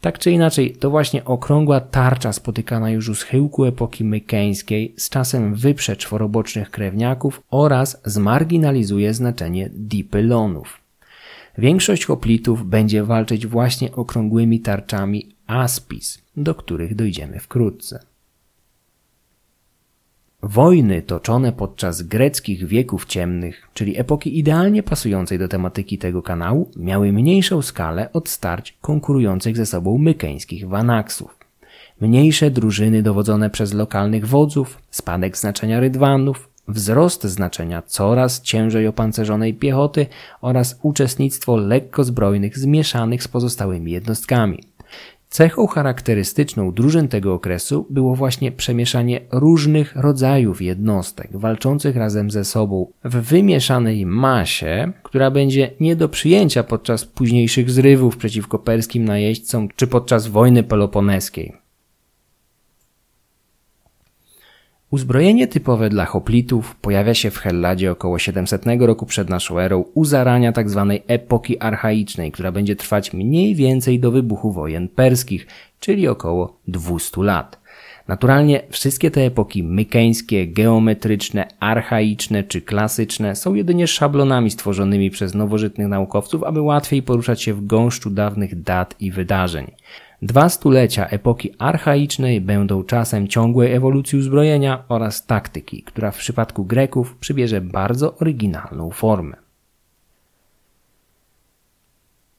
Tak 0.00 0.18
czy 0.18 0.30
inaczej, 0.30 0.76
to 0.76 0.90
właśnie 0.90 1.24
okrągła 1.24 1.80
tarcza 1.80 2.32
spotykana 2.32 2.90
już 2.90 3.08
u 3.08 3.14
schyłku 3.14 3.64
epoki 3.64 4.04
mykeńskiej 4.04 4.94
z 4.96 5.08
czasem 5.08 5.54
wyprze 5.54 5.96
czworobocznych 5.96 6.70
krewniaków 6.70 7.42
oraz 7.50 8.00
zmarginalizuje 8.04 9.14
znaczenie 9.14 9.70
dipylonów. 9.74 10.80
Większość 11.58 12.04
hoplitów 12.04 12.66
będzie 12.66 13.04
walczyć 13.04 13.46
właśnie 13.46 13.92
okrągłymi 13.92 14.60
tarczami 14.60 15.28
aspis, 15.46 16.22
do 16.36 16.54
których 16.54 16.94
dojdziemy 16.94 17.40
wkrótce. 17.40 18.09
Wojny 20.42 21.02
toczone 21.02 21.52
podczas 21.52 22.02
greckich 22.02 22.66
wieków 22.66 23.04
ciemnych, 23.04 23.68
czyli 23.74 24.00
epoki 24.00 24.38
idealnie 24.38 24.82
pasującej 24.82 25.38
do 25.38 25.48
tematyki 25.48 25.98
tego 25.98 26.22
kanału, 26.22 26.70
miały 26.76 27.12
mniejszą 27.12 27.62
skalę 27.62 28.12
od 28.12 28.28
starć 28.28 28.76
konkurujących 28.80 29.56
ze 29.56 29.66
sobą 29.66 29.98
mykeńskich 29.98 30.68
wanaksów. 30.68 31.36
Mniejsze 32.00 32.50
drużyny 32.50 33.02
dowodzone 33.02 33.50
przez 33.50 33.74
lokalnych 33.74 34.26
wodzów, 34.26 34.78
spadek 34.90 35.38
znaczenia 35.38 35.80
rydwanów, 35.80 36.48
wzrost 36.68 37.24
znaczenia 37.24 37.82
coraz 37.82 38.42
ciężej 38.42 38.86
opancerzonej 38.86 39.54
piechoty 39.54 40.06
oraz 40.40 40.78
uczestnictwo 40.82 41.56
lekko 41.56 42.04
zbrojnych 42.04 42.58
zmieszanych 42.58 43.22
z 43.22 43.28
pozostałymi 43.28 43.92
jednostkami. 43.92 44.69
Cechą 45.30 45.66
charakterystyczną 45.66 46.72
drużyn 46.72 47.08
tego 47.08 47.34
okresu 47.34 47.86
było 47.90 48.14
właśnie 48.14 48.52
przemieszanie 48.52 49.20
różnych 49.32 49.96
rodzajów 49.96 50.62
jednostek 50.62 51.28
walczących 51.32 51.96
razem 51.96 52.30
ze 52.30 52.44
sobą 52.44 52.92
w 53.04 53.16
wymieszanej 53.16 54.06
masie, 54.06 54.92
która 55.02 55.30
będzie 55.30 55.70
nie 55.80 55.96
do 55.96 56.08
przyjęcia 56.08 56.62
podczas 56.62 57.04
późniejszych 57.04 57.70
zrywów 57.70 58.16
przeciwko 58.16 58.58
perskim 58.58 59.04
najeźdźcom 59.04 59.68
czy 59.76 59.86
podczas 59.86 60.26
wojny 60.26 60.62
peloponeskiej. 60.62 61.69
Uzbrojenie 64.90 65.48
typowe 65.48 65.88
dla 65.88 66.04
hoplitów 66.04 66.76
pojawia 66.76 67.14
się 67.14 67.30
w 67.30 67.38
Helladzie 67.38 67.92
około 67.92 68.18
700 68.18 68.64
roku 68.80 69.06
przed 69.06 69.30
naszą 69.30 69.58
erą 69.58 69.84
u 69.94 70.04
zarania 70.04 70.52
tzw. 70.52 70.86
Tak 70.88 71.02
epoki 71.06 71.58
archaicznej, 71.58 72.32
która 72.32 72.52
będzie 72.52 72.76
trwać 72.76 73.12
mniej 73.12 73.54
więcej 73.54 74.00
do 74.00 74.10
wybuchu 74.10 74.52
wojen 74.52 74.88
perskich, 74.88 75.46
czyli 75.80 76.08
około 76.08 76.56
200 76.68 77.22
lat. 77.22 77.60
Naturalnie 78.08 78.62
wszystkie 78.70 79.10
te 79.10 79.20
epoki 79.20 79.62
mykeńskie, 79.62 80.46
geometryczne, 80.46 81.48
archaiczne 81.60 82.42
czy 82.42 82.60
klasyczne 82.60 83.36
są 83.36 83.54
jedynie 83.54 83.86
szablonami 83.86 84.50
stworzonymi 84.50 85.10
przez 85.10 85.34
nowożytnych 85.34 85.88
naukowców, 85.88 86.42
aby 86.42 86.60
łatwiej 86.60 87.02
poruszać 87.02 87.42
się 87.42 87.54
w 87.54 87.66
gąszczu 87.66 88.10
dawnych 88.10 88.62
dat 88.62 88.94
i 89.00 89.10
wydarzeń. 89.10 89.70
Dwa 90.22 90.48
stulecia 90.48 91.06
epoki 91.06 91.50
archaicznej 91.58 92.40
będą 92.40 92.84
czasem 92.84 93.28
ciągłej 93.28 93.72
ewolucji 93.72 94.18
uzbrojenia 94.18 94.84
oraz 94.88 95.26
taktyki, 95.26 95.82
która 95.82 96.10
w 96.10 96.18
przypadku 96.18 96.64
Greków 96.64 97.16
przybierze 97.16 97.60
bardzo 97.60 98.16
oryginalną 98.16 98.90
formę. 98.90 99.36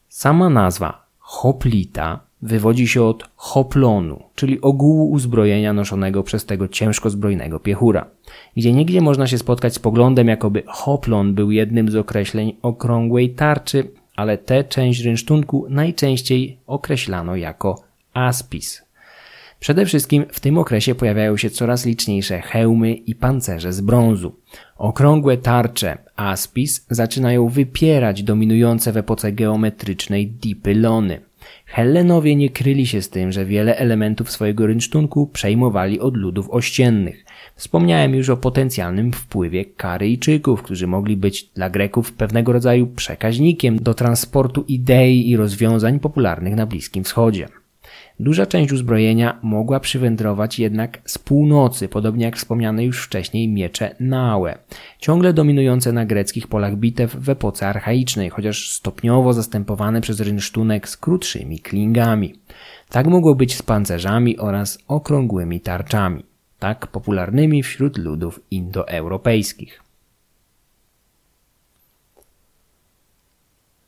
Sama 0.09 0.49
nazwa 0.49 1.05
hoplita 1.19 2.19
wywodzi 2.41 2.87
się 2.87 3.03
od 3.03 3.29
hoplonu, 3.35 4.23
czyli 4.35 4.61
ogółu 4.61 5.11
uzbrojenia 5.11 5.73
noszonego 5.73 6.23
przez 6.23 6.45
tego 6.45 6.67
ciężko 6.67 7.09
zbrojnego 7.09 7.59
piechura. 7.59 8.05
Gdzie 8.57 8.73
niegdzie 8.73 9.01
można 9.01 9.27
się 9.27 9.37
spotkać 9.37 9.73
z 9.73 9.79
poglądem, 9.79 10.27
jakoby 10.27 10.63
hoplon 10.67 11.33
był 11.33 11.51
jednym 11.51 11.89
z 11.89 11.95
określeń 11.95 12.55
okrągłej 12.61 13.29
tarczy, 13.29 13.91
ale 14.15 14.37
tę 14.37 14.63
część 14.63 15.01
rynsztunku 15.01 15.65
najczęściej 15.69 16.57
określano 16.67 17.35
jako 17.35 17.83
aspis. 18.13 18.81
Przede 19.59 19.85
wszystkim 19.85 20.25
w 20.31 20.39
tym 20.39 20.57
okresie 20.57 20.95
pojawiają 20.95 21.37
się 21.37 21.49
coraz 21.49 21.85
liczniejsze 21.85 22.41
hełmy 22.41 22.93
i 22.93 23.15
pancerze 23.15 23.73
z 23.73 23.81
brązu. 23.81 24.35
Okrągłe 24.77 25.37
tarcze 25.37 25.97
aspis 26.15 26.85
zaczynają 26.89 27.49
wypierać 27.49 28.23
dominujące 28.23 28.91
w 28.91 28.97
epoce 28.97 29.31
geometrycznej 29.31 30.27
dipylony. 30.27 31.21
Hellenowie 31.65 32.35
nie 32.35 32.49
kryli 32.49 32.87
się 32.87 33.01
z 33.01 33.09
tym, 33.09 33.31
że 33.31 33.45
wiele 33.45 33.77
elementów 33.77 34.31
swojego 34.31 34.67
rynsztunku 34.67 35.27
przejmowali 35.27 35.99
od 35.99 36.17
ludów 36.17 36.49
ościennych. 36.49 37.25
Wspomniałem 37.61 38.15
już 38.15 38.29
o 38.29 38.37
potencjalnym 38.37 39.11
wpływie 39.13 39.65
Karyjczyków, 39.65 40.63
którzy 40.63 40.87
mogli 40.87 41.17
być 41.17 41.43
dla 41.43 41.69
Greków 41.69 42.13
pewnego 42.13 42.53
rodzaju 42.53 42.87
przekaźnikiem 42.87 43.79
do 43.79 43.93
transportu 43.93 44.65
idei 44.67 45.29
i 45.29 45.37
rozwiązań 45.37 45.99
popularnych 45.99 46.55
na 46.55 46.65
Bliskim 46.65 47.03
Wschodzie. 47.03 47.47
Duża 48.19 48.45
część 48.45 48.71
uzbrojenia 48.71 49.39
mogła 49.41 49.79
przywędrować 49.79 50.59
jednak 50.59 51.01
z 51.05 51.17
północy, 51.17 51.87
podobnie 51.87 52.25
jak 52.25 52.37
wspomniane 52.37 52.85
już 52.85 53.05
wcześniej 53.05 53.47
miecze 53.47 53.95
Naue, 53.99 54.53
ciągle 54.99 55.33
dominujące 55.33 55.91
na 55.91 56.05
greckich 56.05 56.47
polach 56.47 56.75
bitew 56.75 57.15
w 57.15 57.29
epoce 57.29 57.67
archaicznej, 57.67 58.29
chociaż 58.29 58.71
stopniowo 58.71 59.33
zastępowane 59.33 60.01
przez 60.01 60.19
rynsztunek 60.19 60.89
z 60.89 60.97
krótszymi 60.97 61.59
klingami. 61.59 62.33
Tak 62.89 63.07
mogło 63.07 63.35
być 63.35 63.55
z 63.55 63.61
pancerzami 63.61 64.37
oraz 64.37 64.79
okrągłymi 64.87 65.61
tarczami, 65.61 66.30
tak 66.61 66.87
popularnymi 66.87 67.63
wśród 67.63 67.97
ludów 67.97 68.39
indoeuropejskich. 68.51 69.83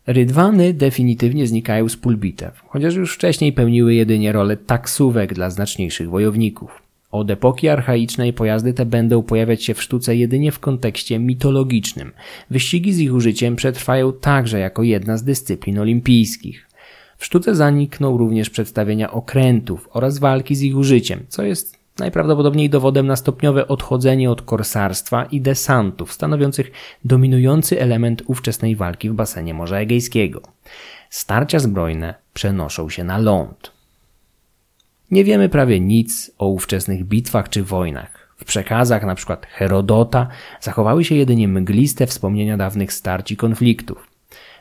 Rydwany 0.07 0.73
definitywnie 0.73 1.47
znikają 1.47 1.89
z 1.89 1.97
pól 1.97 2.17
bitew, 2.17 2.63
chociaż 2.67 2.95
już 2.95 3.15
wcześniej 3.15 3.53
pełniły 3.53 3.93
jedynie 3.93 4.31
rolę 4.31 4.57
taksówek 4.57 5.33
dla 5.33 5.49
znaczniejszych 5.49 6.09
wojowników. 6.09 6.81
Od 7.11 7.31
epoki 7.31 7.69
archaicznej 7.69 8.33
pojazdy 8.33 8.73
te 8.73 8.85
będą 8.85 9.23
pojawiać 9.23 9.63
się 9.63 9.73
w 9.73 9.81
sztuce 9.81 10.15
jedynie 10.15 10.51
w 10.51 10.59
kontekście 10.59 11.19
mitologicznym. 11.19 12.11
Wyścigi 12.49 12.93
z 12.93 12.99
ich 12.99 13.13
użyciem 13.13 13.55
przetrwają 13.55 14.13
także 14.13 14.59
jako 14.59 14.83
jedna 14.83 15.17
z 15.17 15.23
dyscyplin 15.23 15.79
olimpijskich. 15.79 16.69
W 17.17 17.25
sztuce 17.25 17.55
zanikną 17.55 18.17
również 18.17 18.49
przedstawienia 18.49 19.11
okrętów 19.11 19.89
oraz 19.91 20.19
walki 20.19 20.55
z 20.55 20.61
ich 20.61 20.77
użyciem, 20.77 21.25
co 21.29 21.43
jest 21.43 21.82
najprawdopodobniej 21.99 22.69
dowodem 22.69 23.07
na 23.07 23.15
stopniowe 23.15 23.67
odchodzenie 23.67 24.31
od 24.31 24.41
korsarstwa 24.41 25.25
i 25.25 25.41
desantów, 25.41 26.13
stanowiących 26.13 26.71
dominujący 27.05 27.81
element 27.81 28.23
ówczesnej 28.27 28.75
walki 28.75 29.09
w 29.09 29.13
basenie 29.13 29.53
Morza 29.53 29.77
Egejskiego. 29.77 30.41
Starcia 31.09 31.59
zbrojne 31.59 32.15
przenoszą 32.33 32.89
się 32.89 33.03
na 33.03 33.17
ląd. 33.17 33.71
Nie 35.11 35.23
wiemy 35.23 35.49
prawie 35.49 35.79
nic 35.79 36.31
o 36.37 36.47
ówczesnych 36.47 37.05
bitwach 37.05 37.49
czy 37.49 37.63
wojnach. 37.63 38.23
W 38.37 38.45
przekazach 38.45 39.03
np. 39.03 39.37
Herodota 39.49 40.27
zachowały 40.61 41.03
się 41.03 41.15
jedynie 41.15 41.47
mgliste 41.47 42.07
wspomnienia 42.07 42.57
dawnych 42.57 42.93
starć 42.93 43.31
i 43.31 43.37
konfliktów. 43.37 44.07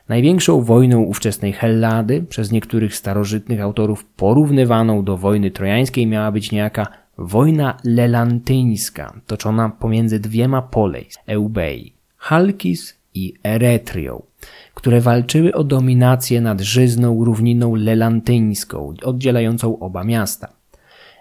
Największą 0.08 0.62
wojną 0.62 1.00
ówczesnej 1.00 1.52
Hellady, 1.52 2.22
przez 2.22 2.52
niektórych 2.52 2.96
starożytnych 2.96 3.60
autorów 3.60 4.04
porównywaną 4.04 5.04
do 5.04 5.16
wojny 5.16 5.50
trojańskiej, 5.50 6.06
miała 6.06 6.32
być 6.32 6.52
niejaka 6.52 6.86
Wojna 7.18 7.76
lelantyńska, 7.84 9.20
toczona 9.26 9.68
pomiędzy 9.68 10.20
dwiema 10.20 10.62
poleis, 10.62 11.18
Eubei, 11.26 11.92
Halkis 12.16 12.98
i 13.14 13.34
Eretrią, 13.44 14.22
które 14.74 15.00
walczyły 15.00 15.54
o 15.54 15.64
dominację 15.64 16.40
nad 16.40 16.60
żyzną 16.60 17.24
równiną 17.24 17.74
lelantyńską, 17.74 18.94
oddzielającą 19.02 19.78
oba 19.78 20.04
miasta. 20.04 20.52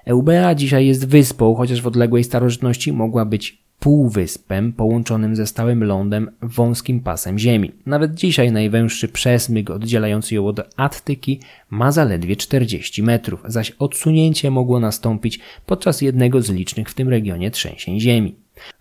Eubea 0.05 0.55
dzisiaj 0.55 0.87
jest 0.87 1.07
wyspą, 1.07 1.55
chociaż 1.55 1.81
w 1.81 1.87
odległej 1.87 2.23
starożytności 2.23 2.93
mogła 2.93 3.25
być 3.25 3.60
półwyspem 3.81 4.73
połączonym 4.73 5.35
ze 5.35 5.47
stałym 5.47 5.83
lądem 5.83 6.31
wąskim 6.41 6.99
pasem 6.99 7.39
ziemi. 7.39 7.71
Nawet 7.85 8.13
dzisiaj 8.13 8.51
najwęższy 8.51 9.07
przesmyk 9.07 9.69
oddzielający 9.69 10.35
ją 10.35 10.47
od 10.47 10.59
Attyki 10.77 11.39
ma 11.69 11.91
zaledwie 11.91 12.35
40 12.35 13.03
metrów, 13.03 13.43
zaś 13.45 13.71
odsunięcie 13.71 14.51
mogło 14.51 14.79
nastąpić 14.79 15.39
podczas 15.65 16.01
jednego 16.01 16.41
z 16.41 16.49
licznych 16.49 16.89
w 16.89 16.93
tym 16.93 17.09
regionie 17.09 17.51
trzęsień 17.51 17.99
ziemi. 17.99 18.35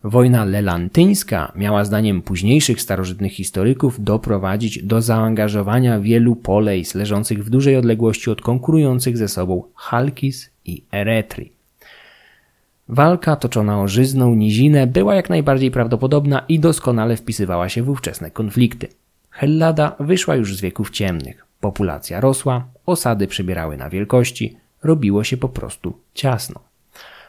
Wojna 0.04 0.44
lelantyńska 0.44 1.52
miała 1.56 1.84
zdaniem 1.84 2.22
późniejszych 2.22 2.80
starożytnych 2.80 3.32
historyków 3.32 4.04
doprowadzić 4.04 4.82
do 4.82 5.02
zaangażowania 5.02 6.00
wielu 6.00 6.36
polejs 6.36 6.94
leżących 6.94 7.44
w 7.44 7.50
dużej 7.50 7.76
odległości 7.76 8.30
od 8.30 8.42
konkurujących 8.42 9.16
ze 9.16 9.28
sobą 9.28 9.62
Chalkis 9.74 10.50
i 10.64 10.82
Eretry. 10.92 11.60
Walka 12.92 13.37
toczona 13.37 13.81
o 13.81 13.88
żyzną 13.88 14.35
nizinę 14.35 14.87
była 14.87 15.14
jak 15.14 15.31
najbardziej 15.31 15.70
prawdopodobna 15.70 16.44
i 16.48 16.61
doskonale 16.61 17.16
wpisywała 17.16 17.68
się 17.68 17.83
w 17.83 17.90
ówczesne 17.90 18.31
konflikty. 18.31 18.88
Hellada 19.31 19.96
wyszła 20.00 20.37
już 20.37 20.57
z 20.57 20.61
wieków 20.61 20.90
ciemnych. 20.90 21.46
Populacja 21.61 22.20
rosła, 22.20 22.66
osady 22.87 23.26
przybierały 23.26 23.76
na 23.76 23.90
wielkości, 23.90 24.57
robiło 24.83 25.24
się 25.24 25.37
po 25.37 25.48
prostu 25.48 25.98
ciasno. 26.14 26.61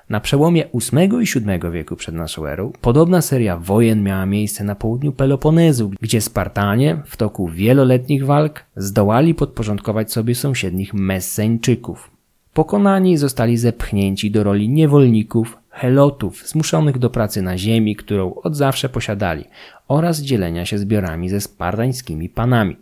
Na 0.10 0.20
przełomie 0.20 0.64
VIII 0.74 1.24
i 1.24 1.40
VII 1.40 1.72
wieku 1.72 1.96
przed 1.96 2.16
naszą 2.16 2.46
erą 2.46 2.72
podobna 2.82 3.22
seria 3.22 3.58
wojen 3.58 4.04
miała 4.04 4.26
miejsce 4.26 4.64
na 4.64 4.76
południu 4.76 5.12
Peloponezu, 5.12 5.92
gdzie 6.02 6.22
Spartanie 6.22 7.02
w 7.06 7.18
toku 7.18 7.48
wieloletnich 7.48 8.26
walk 8.26 8.64
zdołali 8.76 9.36
podporządkować 9.36 10.12
sobie 10.12 10.36
sąsiednich 10.36 10.94
Messeńczyków. 10.94 12.11
Pokonani 12.54 13.18
zostali 13.18 13.58
zepchnięci 13.58 14.32
do 14.32 14.44
roli 14.44 14.70
niewolników, 14.70 15.58
helotów, 15.70 16.48
zmuszonych 16.48 16.98
do 16.98 17.10
pracy 17.10 17.42
na 17.42 17.58
ziemi, 17.58 17.96
którą 17.96 18.34
od 18.34 18.56
zawsze 18.56 18.90
posiadali, 18.90 19.44
oraz 19.88 20.22
dzielenia 20.22 20.66
się 20.66 20.78
zbiorami 20.78 21.30
ze 21.30 21.42
spartańskimi 21.42 22.30
panami. 22.30 22.76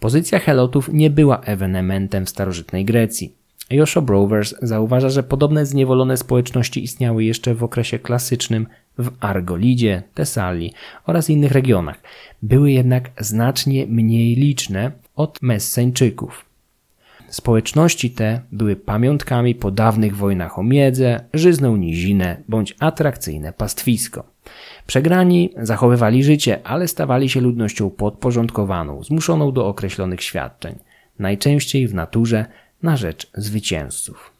Pozycja 0.00 0.38
helotów 0.38 0.92
nie 0.92 1.10
była 1.10 1.40
ewenementem 1.40 2.26
w 2.26 2.30
starożytnej 2.30 2.84
Grecji. 2.84 3.34
Josho 3.70 4.02
Brovers 4.02 4.54
zauważa, 4.62 5.08
że 5.08 5.22
podobne 5.22 5.66
zniewolone 5.66 6.16
społeczności 6.16 6.84
istniały 6.84 7.24
jeszcze 7.24 7.54
w 7.54 7.64
okresie 7.64 7.98
klasycznym 7.98 8.66
w 8.98 9.10
Argolidzie, 9.20 10.02
Tesalii 10.14 10.72
oraz 11.06 11.30
innych 11.30 11.52
regionach. 11.52 12.00
Były 12.42 12.72
jednak 12.72 13.10
znacznie 13.20 13.86
mniej 13.86 14.34
liczne 14.34 14.92
od 15.16 15.42
Messeńczyków. 15.42 16.51
Społeczności 17.32 18.10
te 18.10 18.40
były 18.52 18.76
pamiątkami 18.76 19.54
po 19.54 19.70
dawnych 19.70 20.16
wojnach 20.16 20.58
o 20.58 20.62
miedzę, 20.62 21.20
żyzną 21.34 21.76
nizinę 21.76 22.36
bądź 22.48 22.76
atrakcyjne 22.80 23.52
pastwisko. 23.52 24.24
Przegrani 24.86 25.50
zachowywali 25.56 26.24
życie, 26.24 26.60
ale 26.64 26.88
stawali 26.88 27.28
się 27.28 27.40
ludnością 27.40 27.90
podporządkowaną, 27.90 29.02
zmuszoną 29.02 29.52
do 29.52 29.66
określonych 29.66 30.22
świadczeń, 30.22 30.78
najczęściej 31.18 31.88
w 31.88 31.94
naturze 31.94 32.46
na 32.82 32.96
rzecz 32.96 33.30
zwycięzców. 33.34 34.32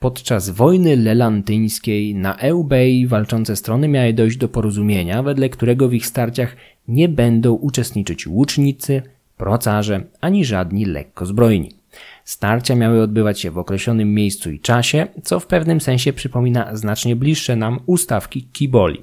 Podczas 0.00 0.50
wojny 0.50 0.96
lelantyńskiej 0.96 2.14
na 2.14 2.36
Eubei 2.36 3.06
walczące 3.06 3.56
strony 3.56 3.88
miały 3.88 4.12
dojść 4.12 4.36
do 4.36 4.48
porozumienia, 4.48 5.22
wedle 5.22 5.48
którego 5.48 5.88
w 5.88 5.94
ich 5.94 6.06
starciach 6.06 6.56
nie 6.88 7.08
będą 7.08 7.52
uczestniczyć 7.52 8.26
łucznicy, 8.26 9.02
procarze 9.38 10.00
ani 10.20 10.44
żadni 10.44 10.84
lekkozbrojni. 10.84 11.78
Starcia 12.24 12.74
miały 12.74 13.02
odbywać 13.02 13.40
się 13.40 13.50
w 13.50 13.58
określonym 13.58 14.14
miejscu 14.14 14.50
i 14.50 14.60
czasie, 14.60 15.06
co 15.22 15.40
w 15.40 15.46
pewnym 15.46 15.80
sensie 15.80 16.12
przypomina 16.12 16.76
znacznie 16.76 17.16
bliższe 17.16 17.56
nam 17.56 17.80
ustawki 17.86 18.42
Kiboli. 18.52 19.02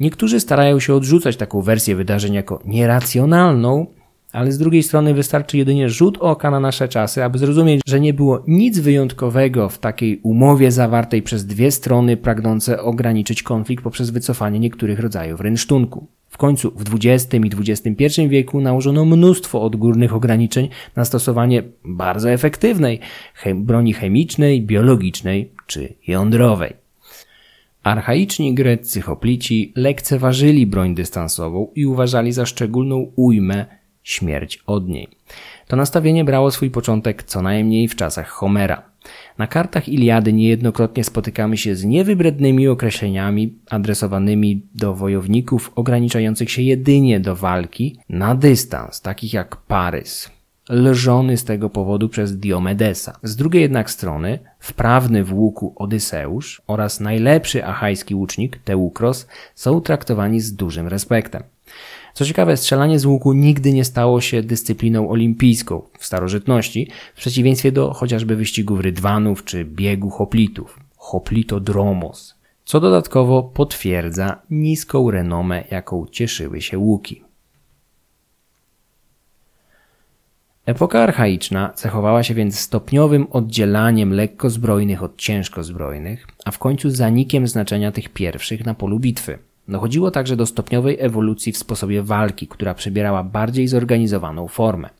Niektórzy 0.00 0.40
starają 0.40 0.80
się 0.80 0.94
odrzucać 0.94 1.36
taką 1.36 1.62
wersję 1.62 1.96
wydarzeń 1.96 2.34
jako 2.34 2.62
nieracjonalną, 2.64 3.86
ale 4.32 4.52
z 4.52 4.58
drugiej 4.58 4.82
strony 4.82 5.14
wystarczy 5.14 5.58
jedynie 5.58 5.88
rzut 5.88 6.18
oka 6.18 6.50
na 6.50 6.60
nasze 6.60 6.88
czasy, 6.88 7.24
aby 7.24 7.38
zrozumieć, 7.38 7.80
że 7.86 8.00
nie 8.00 8.14
było 8.14 8.42
nic 8.46 8.78
wyjątkowego 8.78 9.68
w 9.68 9.78
takiej 9.78 10.20
umowie 10.22 10.72
zawartej 10.72 11.22
przez 11.22 11.46
dwie 11.46 11.70
strony 11.70 12.16
pragnące 12.16 12.82
ograniczyć 12.82 13.42
konflikt 13.42 13.84
poprzez 13.84 14.10
wycofanie 14.10 14.58
niektórych 14.58 15.00
rodzajów 15.00 15.40
rynsztunku. 15.40 16.06
W 16.28 16.38
końcu 16.38 16.70
w 16.70 16.94
XX 16.94 17.34
i 17.34 17.70
XXI 17.72 18.28
wieku 18.28 18.60
nałożono 18.60 19.04
mnóstwo 19.04 19.62
odgórnych 19.62 20.14
ograniczeń 20.14 20.68
na 20.96 21.04
stosowanie 21.04 21.62
bardzo 21.84 22.30
efektywnej 22.30 23.00
broni 23.54 23.92
chemicznej, 23.92 24.62
biologicznej 24.62 25.50
czy 25.66 25.94
jądrowej. 26.06 26.72
Archaiczni 27.82 28.54
greccy 28.54 29.00
hoplici 29.00 29.72
lekceważyli 29.76 30.66
broń 30.66 30.94
dystansową 30.94 31.68
i 31.74 31.86
uważali 31.86 32.32
za 32.32 32.46
szczególną 32.46 33.12
ujmę 33.16 33.66
śmierć 34.02 34.62
od 34.66 34.88
niej. 34.88 35.08
To 35.68 35.76
nastawienie 35.76 36.24
brało 36.24 36.50
swój 36.50 36.70
początek 36.70 37.22
co 37.22 37.42
najmniej 37.42 37.88
w 37.88 37.96
czasach 37.96 38.28
Homera. 38.28 38.82
Na 39.38 39.46
kartach 39.46 39.88
Iliady 39.88 40.32
niejednokrotnie 40.32 41.04
spotykamy 41.04 41.56
się 41.56 41.76
z 41.76 41.84
niewybrednymi 41.84 42.68
określeniami 42.68 43.54
adresowanymi 43.70 44.62
do 44.74 44.94
wojowników 44.94 45.72
ograniczających 45.74 46.50
się 46.50 46.62
jedynie 46.62 47.20
do 47.20 47.36
walki 47.36 47.98
na 48.08 48.34
dystans, 48.34 49.00
takich 49.00 49.32
jak 49.32 49.56
Parys, 49.56 50.30
lżony 50.70 51.36
z 51.36 51.44
tego 51.44 51.70
powodu 51.70 52.08
przez 52.08 52.38
Diomedesa. 52.38 53.18
Z 53.22 53.36
drugiej 53.36 53.62
jednak 53.62 53.90
strony 53.90 54.38
wprawny 54.58 55.24
w 55.24 55.34
łuku 55.34 55.72
Odyseusz 55.76 56.62
oraz 56.66 57.00
najlepszy 57.00 57.64
achajski 57.64 58.14
łucznik 58.14 58.58
Teukros 58.64 59.26
są 59.54 59.80
traktowani 59.80 60.40
z 60.40 60.54
dużym 60.54 60.88
respektem. 60.88 61.42
Co 62.16 62.24
ciekawe, 62.24 62.56
strzelanie 62.56 62.98
z 62.98 63.06
łuku 63.06 63.32
nigdy 63.32 63.72
nie 63.72 63.84
stało 63.84 64.20
się 64.20 64.42
dyscypliną 64.42 65.10
olimpijską 65.10 65.82
w 65.98 66.06
starożytności, 66.06 66.90
w 67.14 67.18
przeciwieństwie 67.18 67.72
do 67.72 67.92
chociażby 67.92 68.36
wyścigów 68.36 68.80
rydwanów 68.80 69.44
czy 69.44 69.64
biegu 69.64 70.10
hoplitów, 70.10 70.80
hoplitodromos, 70.96 72.34
co 72.64 72.80
dodatkowo 72.80 73.42
potwierdza 73.42 74.42
niską 74.50 75.10
renomę, 75.10 75.64
jaką 75.70 76.06
cieszyły 76.06 76.60
się 76.60 76.78
łuki. 76.78 77.22
Epoka 80.66 81.02
archaiczna 81.02 81.72
cechowała 81.74 82.22
się 82.22 82.34
więc 82.34 82.58
stopniowym 82.58 83.26
oddzielaniem 83.30 84.12
lekkozbrojnych 84.12 85.02
od 85.02 85.16
ciężkozbrojnych, 85.16 86.26
a 86.44 86.50
w 86.50 86.58
końcu 86.58 86.90
zanikiem 86.90 87.48
znaczenia 87.48 87.92
tych 87.92 88.08
pierwszych 88.08 88.64
na 88.64 88.74
polu 88.74 88.98
bitwy. 89.00 89.38
Dochodziło 89.68 90.10
także 90.10 90.36
do 90.36 90.46
stopniowej 90.46 90.96
ewolucji 91.00 91.52
w 91.52 91.58
sposobie 91.58 92.02
walki, 92.02 92.48
która 92.48 92.74
przybierała 92.74 93.22
bardziej 93.22 93.68
zorganizowaną 93.68 94.48
formę. 94.48 94.90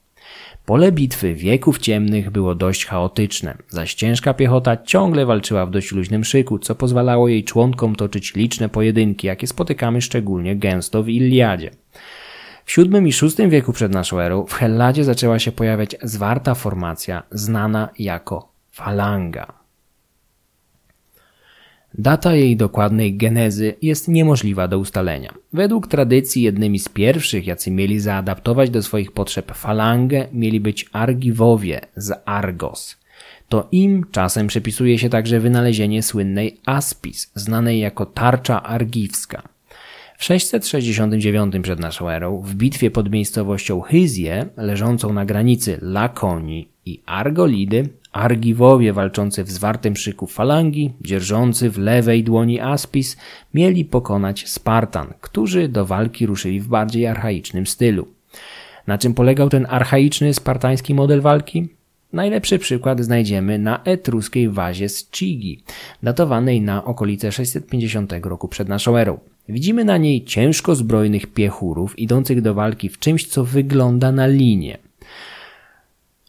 Pole 0.67 0.93
bitwy 0.93 1.35
wieków 1.35 1.79
ciemnych 1.79 2.31
było 2.31 2.55
dość 2.55 2.87
chaotyczne, 2.87 3.57
zaś 3.69 3.95
ciężka 3.95 4.35
piechota 4.35 4.77
ciągle 4.77 5.27
walczyła 5.27 5.67
w 5.67 5.71
dość 5.71 5.93
luźnym 5.93 6.25
szyku, 6.25 6.59
co 6.59 6.75
pozwalało 6.75 7.29
jej 7.29 7.45
członkom 7.45 7.97
toczyć 7.97 8.35
liczne 8.35 8.69
pojedynki, 8.69 9.27
jakie 9.27 9.47
spotykamy 9.47 10.03
szczególnie 10.03 10.57
gęsto 10.57 11.03
w 11.03 11.09
Iliadzie. 11.09 11.71
W 12.65 12.77
VII 12.77 13.09
i 13.09 13.13
VI 13.13 13.49
wieku 13.49 13.73
przed 13.73 13.93
naszą 13.93 14.21
erą 14.21 14.47
w 14.47 14.53
Helladzie 14.53 15.05
zaczęła 15.05 15.39
się 15.39 15.53
pojawiać 15.53 15.97
zwarta 16.03 16.55
formacja 16.55 17.23
znana 17.31 17.89
jako 17.99 18.49
falanga. 18.73 19.66
Data 21.99 22.35
jej 22.35 22.57
dokładnej 22.57 23.17
genezy 23.17 23.75
jest 23.83 24.09
niemożliwa 24.09 24.69
do 24.69 24.79
ustalenia. 24.79 25.35
Według 25.53 25.87
tradycji 25.87 26.43
jednymi 26.43 26.79
z 26.79 26.89
pierwszych, 26.89 27.47
jacy 27.47 27.71
mieli 27.71 28.01
zaadaptować 28.01 28.71
do 28.71 28.83
swoich 28.83 29.13
potrzeb 29.13 29.53
falangę, 29.53 30.27
mieli 30.33 30.61
być 30.61 30.87
Argiwowie 30.93 31.81
z 31.97 32.23
Argos. 32.25 32.97
To 33.49 33.69
im 33.73 34.07
czasem 34.11 34.47
przypisuje 34.47 34.99
się 34.99 35.09
także 35.09 35.41
wynalezienie 35.41 36.03
słynnej 36.03 36.61
Aspis, 36.67 37.31
znanej 37.35 37.81
jako 37.81 38.07
tarcza 38.07 38.63
argiwska. 38.63 39.43
W 40.19 40.25
669 40.25 41.55
przed 41.63 41.81
naszą 41.81 42.09
erą, 42.09 42.41
w 42.41 42.55
bitwie 42.55 42.91
pod 42.91 43.11
miejscowością 43.11 43.81
Hyzję, 43.81 44.47
leżącą 44.57 45.13
na 45.13 45.25
granicy 45.25 45.79
Lakonii 45.83 46.69
i 46.87 47.01
Argolidy, 47.07 47.89
Argiwowie 48.17 48.93
walczący 48.93 49.45
w 49.45 49.51
zwartym 49.51 49.97
szyku 49.97 50.27
falangi, 50.27 50.93
dzierżący 51.01 51.71
w 51.71 51.79
lewej 51.79 52.25
dłoni 52.25 52.61
Aspis, 52.61 53.17
mieli 53.55 53.85
pokonać 53.85 54.49
Spartan, 54.49 55.15
którzy 55.21 55.69
do 55.69 55.87
walki 55.87 56.27
ruszyli 56.27 56.61
w 56.61 56.69
bardziej 56.69 57.07
archaicznym 57.07 57.67
stylu. 57.67 58.09
Na 58.87 58.99
czym 58.99 59.15
polegał 59.15 59.49
ten 59.49 59.67
archaiczny 59.71 60.35
spartański 60.35 60.95
model 60.95 61.21
walki? 61.21 61.69
Najlepszy 62.13 62.59
przykład 62.59 63.01
znajdziemy 63.01 63.59
na 63.59 63.83
etruskiej 63.85 64.49
wazie 64.49 64.89
z 64.89 65.11
Chigi, 65.11 65.63
datowanej 66.03 66.61
na 66.61 66.85
okolice 66.85 67.33
650 67.33 68.13
roku 68.23 68.49
przed 68.49 68.69
naszą 68.69 68.97
erą. 68.97 69.19
Widzimy 69.49 69.85
na 69.85 69.97
niej 69.97 70.25
ciężko 70.25 70.75
zbrojnych 70.75 71.27
piechurów 71.27 71.99
idących 71.99 72.43
do 72.43 72.55
walki 72.55 72.89
w 72.89 72.99
czymś, 72.99 73.27
co 73.27 73.45
wygląda 73.45 74.13
na 74.13 74.27
linię. 74.27 74.86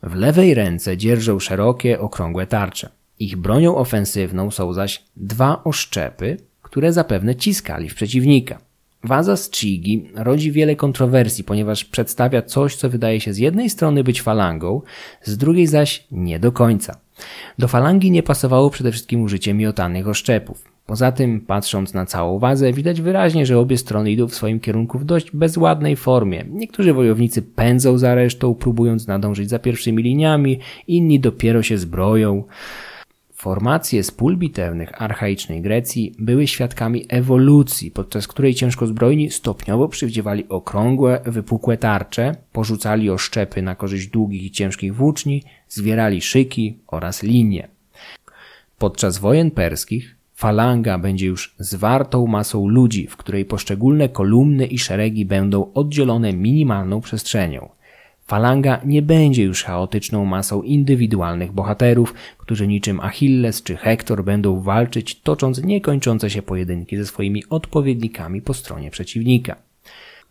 W 0.03 0.15
lewej 0.15 0.53
ręce 0.53 0.97
dzierżą 0.97 1.39
szerokie, 1.39 1.99
okrągłe 1.99 2.47
tarcze. 2.47 2.89
Ich 3.19 3.37
bronią 3.37 3.75
ofensywną 3.75 4.51
są 4.51 4.73
zaś 4.73 5.03
dwa 5.15 5.63
oszczepy, 5.63 6.37
które 6.61 6.93
zapewne 6.93 7.35
ciskali 7.35 7.89
w 7.89 7.95
przeciwnika. 7.95 8.59
Waza 9.03 9.37
z 9.37 9.51
Chigi 9.51 10.09
rodzi 10.15 10.51
wiele 10.51 10.75
kontrowersji, 10.75 11.43
ponieważ 11.43 11.85
przedstawia 11.85 12.41
coś, 12.41 12.75
co 12.75 12.89
wydaje 12.89 13.21
się 13.21 13.33
z 13.33 13.37
jednej 13.37 13.69
strony 13.69 14.03
być 14.03 14.21
falangą, 14.21 14.81
z 15.23 15.37
drugiej 15.37 15.67
zaś 15.67 16.07
nie 16.11 16.39
do 16.39 16.51
końca. 16.51 16.99
Do 17.59 17.67
falangi 17.67 18.11
nie 18.11 18.23
pasowało 18.23 18.69
przede 18.69 18.91
wszystkim 18.91 19.21
użycie 19.21 19.53
miotanych 19.53 20.07
oszczepów. 20.07 20.76
Poza 20.87 21.11
tym, 21.11 21.41
patrząc 21.41 21.93
na 21.93 22.05
całą 22.05 22.39
wazę, 22.39 22.73
widać 22.73 23.01
wyraźnie, 23.01 23.45
że 23.45 23.59
obie 23.59 23.77
strony 23.77 24.11
idą 24.11 24.27
w 24.27 24.35
swoim 24.35 24.59
kierunku 24.59 24.99
w 24.99 25.05
dość 25.05 25.31
bezładnej 25.31 25.95
formie. 25.95 26.45
Niektórzy 26.49 26.93
wojownicy 26.93 27.41
pędzą 27.41 27.97
za 27.97 28.15
resztą, 28.15 28.55
próbując 28.55 29.07
nadążyć 29.07 29.49
za 29.49 29.59
pierwszymi 29.59 30.03
liniami, 30.03 30.59
inni 30.87 31.19
dopiero 31.19 31.63
się 31.63 31.77
zbroją. 31.77 32.43
Formacje 33.33 34.03
z 34.03 34.11
pól 34.11 34.37
bitewnych 34.37 35.01
archaicznej 35.01 35.61
Grecji 35.61 36.15
były 36.19 36.47
świadkami 36.47 37.05
ewolucji, 37.09 37.91
podczas 37.91 38.27
której 38.27 38.53
ciężkozbrojni 38.53 39.31
stopniowo 39.31 39.87
przywdziewali 39.87 40.49
okrągłe, 40.49 41.21
wypukłe 41.25 41.77
tarcze, 41.77 42.35
porzucali 42.51 43.09
oszczepy 43.09 43.61
na 43.61 43.75
korzyść 43.75 44.07
długich 44.07 44.43
i 44.43 44.51
ciężkich 44.51 44.95
włóczni, 44.95 45.43
zwierali 45.69 46.21
szyki 46.21 46.77
oraz 46.87 47.23
linie. 47.23 47.67
Podczas 48.77 49.17
wojen 49.17 49.51
perskich 49.51 50.16
falanga 50.37 50.97
będzie 50.97 51.25
już 51.25 51.55
zwartą 51.59 52.27
masą 52.27 52.67
ludzi, 52.67 53.07
w 53.07 53.17
której 53.17 53.45
poszczególne 53.45 54.09
kolumny 54.09 54.65
i 54.65 54.79
szeregi 54.79 55.25
będą 55.25 55.73
oddzielone 55.73 56.33
minimalną 56.33 57.01
przestrzenią. 57.01 57.69
Falanga 58.27 58.81
nie 58.85 59.01
będzie 59.01 59.43
już 59.43 59.63
chaotyczną 59.63 60.25
masą 60.25 60.61
indywidualnych 60.61 61.51
bohaterów, 61.51 62.13
którzy 62.37 62.67
niczym 62.67 62.99
Achilles 62.99 63.63
czy 63.63 63.75
Hektor 63.77 64.23
będą 64.23 64.61
walczyć, 64.61 65.21
tocząc 65.21 65.63
niekończące 65.63 66.29
się 66.29 66.41
pojedynki 66.41 66.97
ze 66.97 67.05
swoimi 67.05 67.43
odpowiednikami 67.49 68.41
po 68.41 68.53
stronie 68.53 68.91
przeciwnika. 68.91 69.55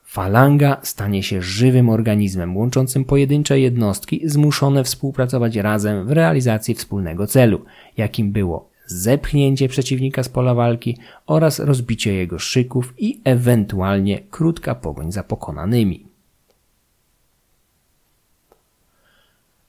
Falanga 0.04 0.80
stanie 0.82 1.22
się 1.22 1.42
żywym 1.42 1.88
organizmem 1.88 2.56
łączącym 2.56 3.04
pojedyncze 3.04 3.60
jednostki 3.60 4.20
zmuszone 4.24 4.84
współpracować 4.84 5.56
razem 5.56 6.06
w 6.06 6.12
realizacji 6.12 6.74
wspólnego 6.74 7.26
celu, 7.26 7.64
jakim 7.96 8.32
było 8.32 8.75
zepchnięcie 8.86 9.68
przeciwnika 9.68 10.22
z 10.22 10.28
pola 10.28 10.54
walki 10.54 10.98
oraz 11.26 11.58
rozbicie 11.58 12.14
jego 12.14 12.38
szyków 12.38 12.94
i 12.98 13.20
ewentualnie 13.24 14.20
krótka 14.30 14.74
pogoń 14.74 15.12
za 15.12 15.22
pokonanymi. 15.22 16.06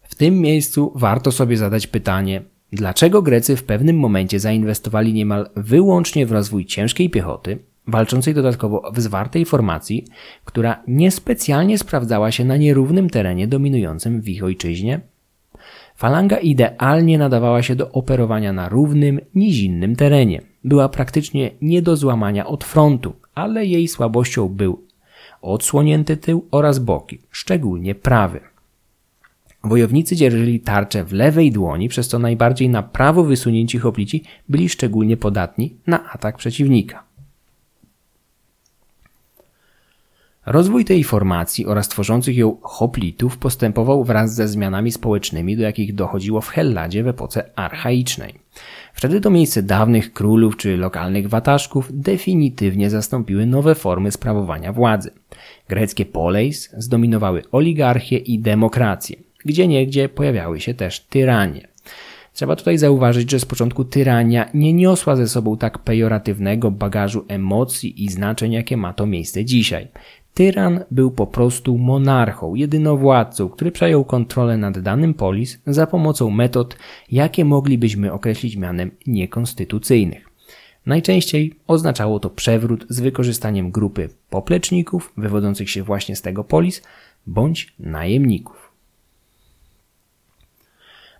W 0.01 0.15
tym 0.15 0.39
miejscu 0.39 0.91
warto 0.95 1.31
sobie 1.31 1.57
zadać 1.57 1.87
pytanie, 1.87 2.41
dlaczego 2.71 3.21
Grecy 3.21 3.55
w 3.55 3.63
pewnym 3.63 3.99
momencie 3.99 4.39
zainwestowali 4.39 5.13
niemal 5.13 5.49
wyłącznie 5.55 6.25
w 6.25 6.31
rozwój 6.31 6.65
ciężkiej 6.65 7.09
piechoty, 7.09 7.59
walczącej 7.87 8.33
dodatkowo 8.33 8.91
w 8.93 9.01
zwartej 9.01 9.45
formacji, 9.45 10.05
która 10.45 10.83
niespecjalnie 10.87 11.77
sprawdzała 11.77 12.31
się 12.31 12.45
na 12.45 12.57
nierównym 12.57 13.09
terenie 13.09 13.47
dominującym 13.47 14.21
w 14.21 14.29
ich 14.29 14.43
ojczyźnie? 14.43 15.01
Falanga 15.97 16.37
idealnie 16.37 17.17
nadawała 17.17 17.63
się 17.63 17.75
do 17.75 17.91
operowania 17.91 18.53
na 18.53 18.69
równym, 18.69 19.19
nizinnym 19.35 19.95
terenie. 19.95 20.41
Była 20.63 20.89
praktycznie 20.89 21.51
nie 21.61 21.81
do 21.81 21.95
złamania 21.95 22.45
od 22.45 22.63
frontu, 22.63 23.13
ale 23.35 23.65
jej 23.65 23.87
słabością 23.87 24.49
był 24.49 24.83
odsłonięty 25.41 26.17
tył 26.17 26.47
oraz 26.51 26.79
boki, 26.79 27.19
szczególnie 27.31 27.95
prawy. 27.95 28.39
Wojownicy 29.63 30.15
dzierżyli 30.15 30.59
tarczę 30.59 31.03
w 31.03 31.13
lewej 31.13 31.51
dłoni, 31.51 31.89
przez 31.89 32.07
co 32.07 32.19
najbardziej 32.19 32.69
na 32.69 32.83
prawo 32.83 33.23
wysunięci 33.23 33.79
hoplici 33.79 34.23
byli 34.49 34.69
szczególnie 34.69 35.17
podatni 35.17 35.75
na 35.87 36.09
atak 36.11 36.37
przeciwnika. 36.37 37.06
Rozwój 40.47 40.85
tej 40.85 41.03
formacji 41.03 41.65
oraz 41.65 41.89
tworzących 41.89 42.37
ją 42.37 42.57
hoplitów 42.61 43.37
postępował 43.37 44.03
wraz 44.03 44.35
ze 44.35 44.47
zmianami 44.47 44.91
społecznymi, 44.91 45.57
do 45.57 45.63
jakich 45.63 45.95
dochodziło 45.95 46.41
w 46.41 46.49
Helladzie 46.49 47.03
w 47.03 47.07
epoce 47.07 47.49
archaicznej. 47.55 48.33
Wtedy 48.93 49.21
to 49.21 49.29
miejsce 49.29 49.63
dawnych 49.63 50.13
królów 50.13 50.57
czy 50.57 50.77
lokalnych 50.77 51.29
wataszków 51.29 51.89
definitywnie 51.93 52.89
zastąpiły 52.89 53.45
nowe 53.45 53.75
formy 53.75 54.11
sprawowania 54.11 54.73
władzy. 54.73 55.11
Greckie 55.69 56.05
poleis 56.05 56.69
zdominowały 56.77 57.43
oligarchię 57.51 58.17
i 58.17 58.39
demokrację 58.39 59.27
gdzie 59.47 59.67
niegdzie 59.67 60.09
pojawiały 60.09 60.59
się 60.59 60.73
też 60.73 60.99
tyranie. 60.99 61.67
Trzeba 62.33 62.55
tutaj 62.55 62.77
zauważyć, 62.77 63.31
że 63.31 63.39
z 63.39 63.45
początku 63.45 63.85
tyrania 63.85 64.49
nie 64.53 64.73
niosła 64.73 65.15
ze 65.15 65.27
sobą 65.27 65.57
tak 65.57 65.79
pejoratywnego 65.79 66.71
bagażu 66.71 67.25
emocji 67.27 68.03
i 68.03 68.09
znaczeń, 68.09 68.51
jakie 68.51 68.77
ma 68.77 68.93
to 68.93 69.05
miejsce 69.05 69.45
dzisiaj. 69.45 69.87
Tyran 70.37 70.79
był 70.91 71.11
po 71.11 71.27
prostu 71.27 71.77
monarchą, 71.77 72.55
jedynowładcą, 72.55 73.49
który 73.49 73.71
przejął 73.71 74.05
kontrolę 74.05 74.57
nad 74.57 74.79
danym 74.79 75.13
polis 75.13 75.59
za 75.67 75.87
pomocą 75.87 76.29
metod, 76.29 76.77
jakie 77.11 77.45
moglibyśmy 77.45 78.13
określić 78.13 78.57
mianem 78.57 78.91
niekonstytucyjnych. 79.07 80.29
Najczęściej 80.85 81.53
oznaczało 81.67 82.19
to 82.19 82.29
przewrót 82.29 82.85
z 82.89 82.99
wykorzystaniem 82.99 83.71
grupy 83.71 84.09
popleczników 84.29 85.13
wywodzących 85.17 85.69
się 85.69 85.83
właśnie 85.83 86.15
z 86.15 86.21
tego 86.21 86.43
polis 86.43 86.83
bądź 87.27 87.73
najemników. 87.79 88.66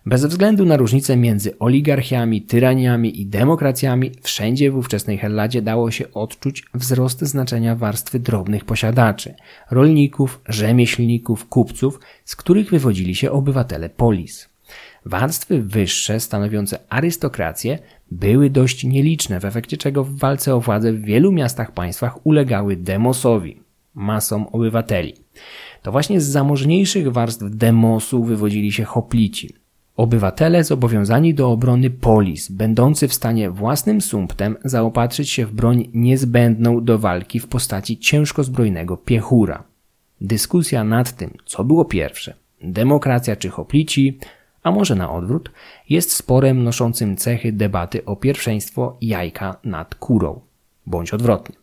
Bez 0.08 0.24
względu 0.24 0.64
na 0.64 0.76
różnice 0.76 1.16
między 1.16 1.58
oligarchiami, 1.58 2.42
tyraniami 2.42 3.20
i 3.20 3.26
demokracjami, 3.26 4.10
wszędzie 4.22 4.70
w 4.70 4.76
ówczesnej 4.76 5.18
Helladzie 5.18 5.62
dało 5.62 5.90
się 5.90 6.12
odczuć 6.12 6.64
wzrost 6.74 7.20
znaczenia 7.20 7.76
warstwy 7.76 8.18
drobnych 8.20 8.64
posiadaczy, 8.64 9.34
rolników, 9.70 10.40
rzemieślników, 10.46 11.48
kupców, 11.48 12.00
z 12.24 12.36
których 12.36 12.70
wywodzili 12.70 13.14
się 13.14 13.30
obywatele 13.30 13.88
polis. 13.88 14.48
Warstwy 15.04 15.62
wyższe, 15.62 16.20
stanowiące 16.20 16.78
arystokrację, 16.88 17.78
były 18.10 18.50
dość 18.50 18.84
nieliczne, 18.84 19.40
w 19.40 19.44
efekcie 19.44 19.76
czego 19.76 20.04
w 20.04 20.18
walce 20.18 20.54
o 20.54 20.60
władzę 20.60 20.92
w 20.92 21.02
wielu 21.02 21.32
miastach 21.32 21.72
państwach 21.72 22.26
ulegały 22.26 22.76
demosowi, 22.76 23.60
masom 23.94 24.46
obywateli. 24.52 25.14
To 25.82 25.92
właśnie 25.92 26.20
z 26.20 26.26
zamożniejszych 26.26 27.12
warstw 27.12 27.44
demosu 27.50 28.24
wywodzili 28.24 28.72
się 28.72 28.84
hoplici, 28.84 29.54
Obywatele 29.98 30.64
zobowiązani 30.64 31.34
do 31.34 31.50
obrony 31.50 31.90
polis, 31.90 32.50
będący 32.50 33.08
w 33.08 33.14
stanie 33.14 33.50
własnym 33.50 34.00
sumptem 34.00 34.56
zaopatrzyć 34.64 35.30
się 35.30 35.46
w 35.46 35.52
broń 35.52 35.88
niezbędną 35.94 36.84
do 36.84 36.98
walki 36.98 37.40
w 37.40 37.46
postaci 37.46 37.98
ciężkozbrojnego 37.98 38.96
piechura. 38.96 39.62
Dyskusja 40.20 40.84
nad 40.84 41.16
tym, 41.16 41.30
co 41.46 41.64
było 41.64 41.84
pierwsze, 41.84 42.34
demokracja 42.62 43.36
czy 43.36 43.48
hoplici, 43.48 44.18
a 44.62 44.70
może 44.70 44.94
na 44.94 45.10
odwrót, 45.10 45.50
jest 45.88 46.12
sporem 46.12 46.64
noszącym 46.64 47.16
cechy 47.16 47.52
debaty 47.52 48.04
o 48.04 48.16
pierwszeństwo 48.16 48.96
jajka 49.00 49.56
nad 49.64 49.94
kurą, 49.94 50.40
bądź 50.86 51.14
odwrotnie. 51.14 51.56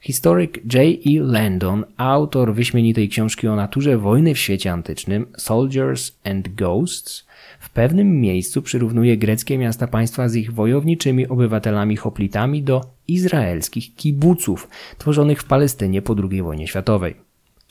Historyk 0.00 0.74
J. 0.74 0.82
E. 1.06 1.20
Landon, 1.20 1.84
autor 1.96 2.54
wyśmienitej 2.54 3.08
książki 3.08 3.48
o 3.48 3.56
naturze 3.56 3.98
wojny 3.98 4.34
w 4.34 4.38
świecie 4.38 4.72
antycznym 4.72 5.26
Soldiers 5.36 6.12
and 6.24 6.48
Ghosts, 6.48 7.27
w 7.58 7.70
pewnym 7.70 8.20
miejscu 8.20 8.62
przyrównuje 8.62 9.16
greckie 9.16 9.58
miasta 9.58 9.86
państwa 9.86 10.28
z 10.28 10.34
ich 10.34 10.52
wojowniczymi 10.52 11.26
obywatelami 11.26 11.96
hoplitami 11.96 12.62
do 12.62 12.80
izraelskich 13.08 13.94
kibuców 13.94 14.68
tworzonych 14.98 15.40
w 15.40 15.44
Palestynie 15.44 16.02
po 16.02 16.16
II 16.30 16.42
wojnie 16.42 16.66
światowej. 16.66 17.14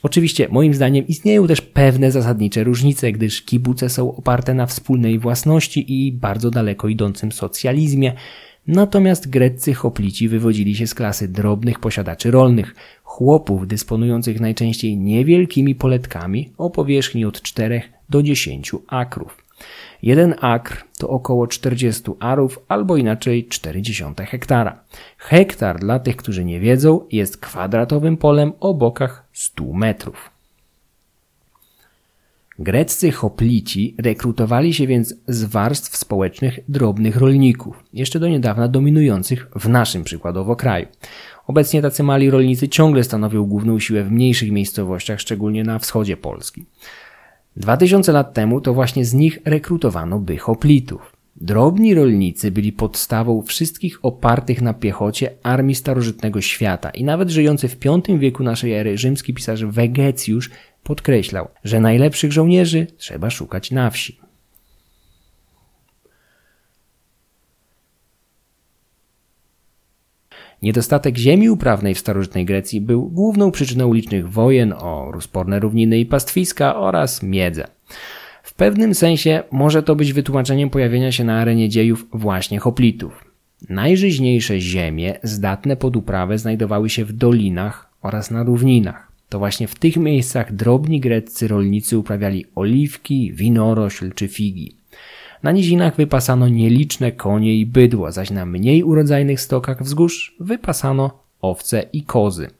Oczywiście, 0.02 0.48
moim 0.50 0.74
zdaniem, 0.74 1.06
istnieją 1.06 1.46
też 1.46 1.60
pewne 1.60 2.10
zasadnicze 2.10 2.64
różnice, 2.64 3.12
gdyż 3.12 3.42
kibuce 3.42 3.88
są 3.88 4.16
oparte 4.16 4.54
na 4.54 4.66
wspólnej 4.66 5.18
własności 5.18 6.06
i 6.06 6.12
bardzo 6.12 6.50
daleko 6.50 6.88
idącym 6.88 7.32
socjalizmie, 7.32 8.12
natomiast 8.66 9.30
greccy 9.30 9.74
hoplici 9.74 10.28
wywodzili 10.28 10.74
się 10.74 10.86
z 10.86 10.94
klasy 10.94 11.28
drobnych 11.28 11.78
posiadaczy 11.78 12.30
rolnych, 12.30 12.74
chłopów 13.02 13.66
dysponujących 13.66 14.40
najczęściej 14.40 14.96
niewielkimi 14.96 15.74
poletkami 15.74 16.52
o 16.58 16.70
powierzchni 16.70 17.24
od 17.24 17.42
4 17.42 17.82
do 18.08 18.22
10 18.22 18.72
akrów. 18.88 19.47
Jeden 20.02 20.34
akr 20.40 20.84
to 20.98 21.08
około 21.08 21.46
40 21.46 22.02
arów 22.20 22.58
albo 22.68 22.96
inaczej 22.96 23.46
40 23.48 24.04
hektara. 24.26 24.80
Hektar 25.18 25.78
dla 25.78 25.98
tych, 25.98 26.16
którzy 26.16 26.44
nie 26.44 26.60
wiedzą, 26.60 27.00
jest 27.12 27.38
kwadratowym 27.38 28.16
polem 28.16 28.52
o 28.60 28.74
bokach 28.74 29.28
100 29.32 29.64
metrów. 29.64 30.30
Greccy 32.58 33.12
hoplici 33.12 33.94
rekrutowali 33.98 34.74
się 34.74 34.86
więc 34.86 35.14
z 35.28 35.44
warstw 35.44 35.96
społecznych 35.96 36.58
drobnych 36.68 37.16
rolników, 37.16 37.84
jeszcze 37.92 38.20
do 38.20 38.28
niedawna 38.28 38.68
dominujących 38.68 39.48
w 39.56 39.68
naszym 39.68 40.04
przykładowo 40.04 40.56
kraju. 40.56 40.86
Obecnie 41.46 41.82
tacy 41.82 42.02
mali 42.02 42.30
rolnicy 42.30 42.68
ciągle 42.68 43.04
stanowią 43.04 43.44
główną 43.44 43.78
siłę 43.78 44.04
w 44.04 44.10
mniejszych 44.10 44.50
miejscowościach, 44.50 45.20
szczególnie 45.20 45.64
na 45.64 45.78
wschodzie 45.78 46.16
Polski. 46.16 46.64
2000 47.58 48.12
lat 48.12 48.34
temu 48.34 48.60
to 48.60 48.74
właśnie 48.74 49.04
z 49.04 49.14
nich 49.14 49.38
rekrutowano 49.44 50.18
by 50.18 50.36
hoplitów. 50.36 51.16
Drobni 51.36 51.94
rolnicy 51.94 52.50
byli 52.50 52.72
podstawą 52.72 53.42
wszystkich 53.42 53.98
opartych 54.02 54.62
na 54.62 54.74
piechocie 54.74 55.30
armii 55.42 55.74
starożytnego 55.74 56.40
świata 56.40 56.90
i 56.90 57.04
nawet 57.04 57.30
żyjący 57.30 57.68
w 57.68 57.78
V 57.78 58.18
wieku 58.18 58.42
naszej 58.42 58.72
ery 58.72 58.98
rzymski 58.98 59.34
pisarz 59.34 59.64
Wegecjusz 59.64 60.50
podkreślał, 60.82 61.48
że 61.64 61.80
najlepszych 61.80 62.32
żołnierzy 62.32 62.86
trzeba 62.96 63.30
szukać 63.30 63.70
na 63.70 63.90
wsi. 63.90 64.27
Niedostatek 70.62 71.16
ziemi 71.16 71.50
uprawnej 71.50 71.94
w 71.94 71.98
starożytnej 71.98 72.44
Grecji 72.44 72.80
był 72.80 73.08
główną 73.08 73.50
przyczyną 73.50 73.92
licznych 73.92 74.30
wojen 74.30 74.72
o 74.72 75.10
rozporne 75.12 75.60
równiny 75.60 75.98
i 75.98 76.06
pastwiska 76.06 76.76
oraz 76.76 77.22
miedzę. 77.22 77.66
W 78.42 78.54
pewnym 78.54 78.94
sensie 78.94 79.42
może 79.50 79.82
to 79.82 79.96
być 79.96 80.12
wytłumaczeniem 80.12 80.70
pojawienia 80.70 81.12
się 81.12 81.24
na 81.24 81.40
arenie 81.40 81.68
dziejów 81.68 82.06
właśnie 82.12 82.58
hoplitów. 82.58 83.24
Najżyźniejsze 83.68 84.60
ziemie 84.60 85.18
zdatne 85.22 85.76
pod 85.76 85.96
uprawę 85.96 86.38
znajdowały 86.38 86.90
się 86.90 87.04
w 87.04 87.12
dolinach 87.12 87.90
oraz 88.02 88.30
na 88.30 88.42
równinach. 88.42 89.12
To 89.28 89.38
właśnie 89.38 89.68
w 89.68 89.74
tych 89.74 89.96
miejscach 89.96 90.54
drobni 90.54 91.00
greccy 91.00 91.48
rolnicy 91.48 91.98
uprawiali 91.98 92.44
oliwki, 92.54 93.32
winorośl 93.32 94.12
czy 94.14 94.28
figi. 94.28 94.77
Na 95.42 95.52
nizinach 95.52 95.96
wypasano 95.96 96.48
nieliczne 96.48 97.12
konie 97.12 97.54
i 97.54 97.66
bydło, 97.66 98.12
zaś 98.12 98.30
na 98.30 98.46
mniej 98.46 98.82
urodzajnych 98.82 99.40
stokach 99.40 99.82
wzgórz 99.82 100.36
wypasano 100.40 101.10
owce 101.40 101.84
i 101.92 102.02
kozy. 102.02 102.50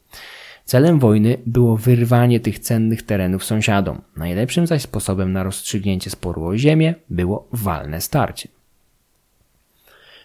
Celem 0.64 0.98
wojny 0.98 1.38
było 1.46 1.76
wyrwanie 1.76 2.40
tych 2.40 2.58
cennych 2.58 3.02
terenów 3.02 3.44
sąsiadom. 3.44 4.00
Najlepszym 4.16 4.66
zaś 4.66 4.82
sposobem 4.82 5.32
na 5.32 5.42
rozstrzygnięcie 5.42 6.10
sporu 6.10 6.44
o 6.44 6.56
ziemię 6.56 6.94
było 7.10 7.48
walne 7.52 8.00
starcie. 8.00 8.48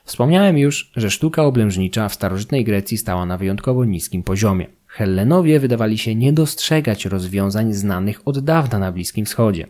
Wspomniałem 0.05 0.57
już, 0.57 0.91
że 0.95 1.11
sztuka 1.11 1.43
oblężnicza 1.43 2.09
w 2.09 2.13
starożytnej 2.13 2.63
Grecji 2.63 2.97
stała 2.97 3.25
na 3.25 3.37
wyjątkowo 3.37 3.85
niskim 3.85 4.23
poziomie. 4.23 4.67
Hellenowie 4.95 5.60
wydawali 5.60 5.97
się 5.97 6.15
nie 6.15 6.34
dostrzegać 6.34 7.06
rozwiązań 7.06 7.73
znanych 7.73 8.27
od 8.27 8.39
dawna 8.39 8.79
na 8.79 8.91
Bliskim 8.91 9.25
Wschodzie. 9.25 9.67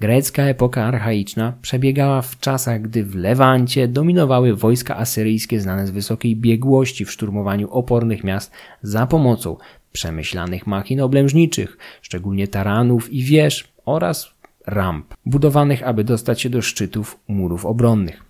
Grecka 0.00 0.42
epoka 0.42 0.84
archaiczna 0.84 1.52
przebiegała 1.62 2.22
w 2.22 2.40
czasach, 2.40 2.82
gdy 2.82 3.04
w 3.04 3.14
Lewancie 3.14 3.88
dominowały 3.88 4.56
wojska 4.56 4.96
asyryjskie 4.96 5.60
znane 5.60 5.86
z 5.86 5.90
wysokiej 5.90 6.36
biegłości 6.36 7.04
w 7.04 7.12
szturmowaniu 7.12 7.70
opornych 7.70 8.24
miast 8.24 8.52
za 8.82 9.06
pomocą 9.06 9.56
przemyślanych 9.92 10.66
machin 10.66 11.00
oblężniczych, 11.00 11.78
szczególnie 12.02 12.48
taranów 12.48 13.12
i 13.12 13.22
wież 13.22 13.68
oraz 13.84 14.30
ramp, 14.66 15.14
budowanych 15.26 15.82
aby 15.82 16.04
dostać 16.04 16.40
się 16.40 16.50
do 16.50 16.62
szczytów 16.62 17.18
murów 17.28 17.66
obronnych. 17.66 18.25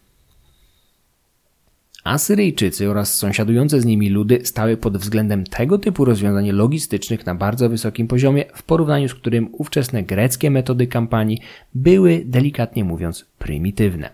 Asyryjczycy 2.07 2.90
oraz 2.90 3.14
sąsiadujące 3.14 3.81
z 3.81 3.85
nimi 3.85 4.09
ludy 4.11 4.40
stały 4.45 4.77
pod 4.77 4.97
względem 4.97 5.45
tego 5.45 5.79
typu 5.79 6.05
rozwiązań 6.05 6.51
logistycznych 6.51 7.27
na 7.27 7.35
bardzo 7.35 7.69
wysokim 7.69 8.09
poziomie, 8.09 8.45
w 8.55 8.62
porównaniu 8.62 9.09
z 9.09 9.14
którym 9.14 9.49
ówczesne 9.53 10.03
greckie 10.03 10.51
metody 10.51 10.87
kampanii 10.87 11.38
były, 11.75 12.23
delikatnie 12.25 12.85
mówiąc, 12.85 13.27
prymitywne. 13.38 14.11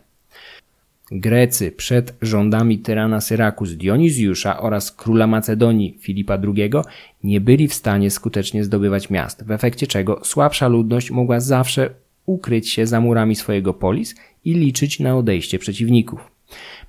Grecy 1.10 1.72
przed 1.72 2.14
rządami 2.22 2.78
tyrana 2.78 3.20
Syrakus 3.20 3.72
Dionizjusza 3.72 4.60
oraz 4.60 4.92
króla 4.92 5.26
Macedonii 5.26 5.98
Filipa 6.00 6.38
II 6.56 6.70
nie 7.24 7.40
byli 7.40 7.68
w 7.68 7.74
stanie 7.74 8.10
skutecznie 8.10 8.64
zdobywać 8.64 9.10
miast, 9.10 9.44
w 9.44 9.50
efekcie 9.50 9.86
czego 9.86 10.20
słabsza 10.24 10.68
ludność 10.68 11.10
mogła 11.10 11.40
zawsze 11.40 11.90
ukryć 12.26 12.68
się 12.68 12.86
za 12.86 13.00
murami 13.00 13.36
swojego 13.36 13.74
polis 13.74 14.14
i 14.44 14.54
liczyć 14.54 15.00
na 15.00 15.16
odejście 15.16 15.58
przeciwników. 15.58 16.31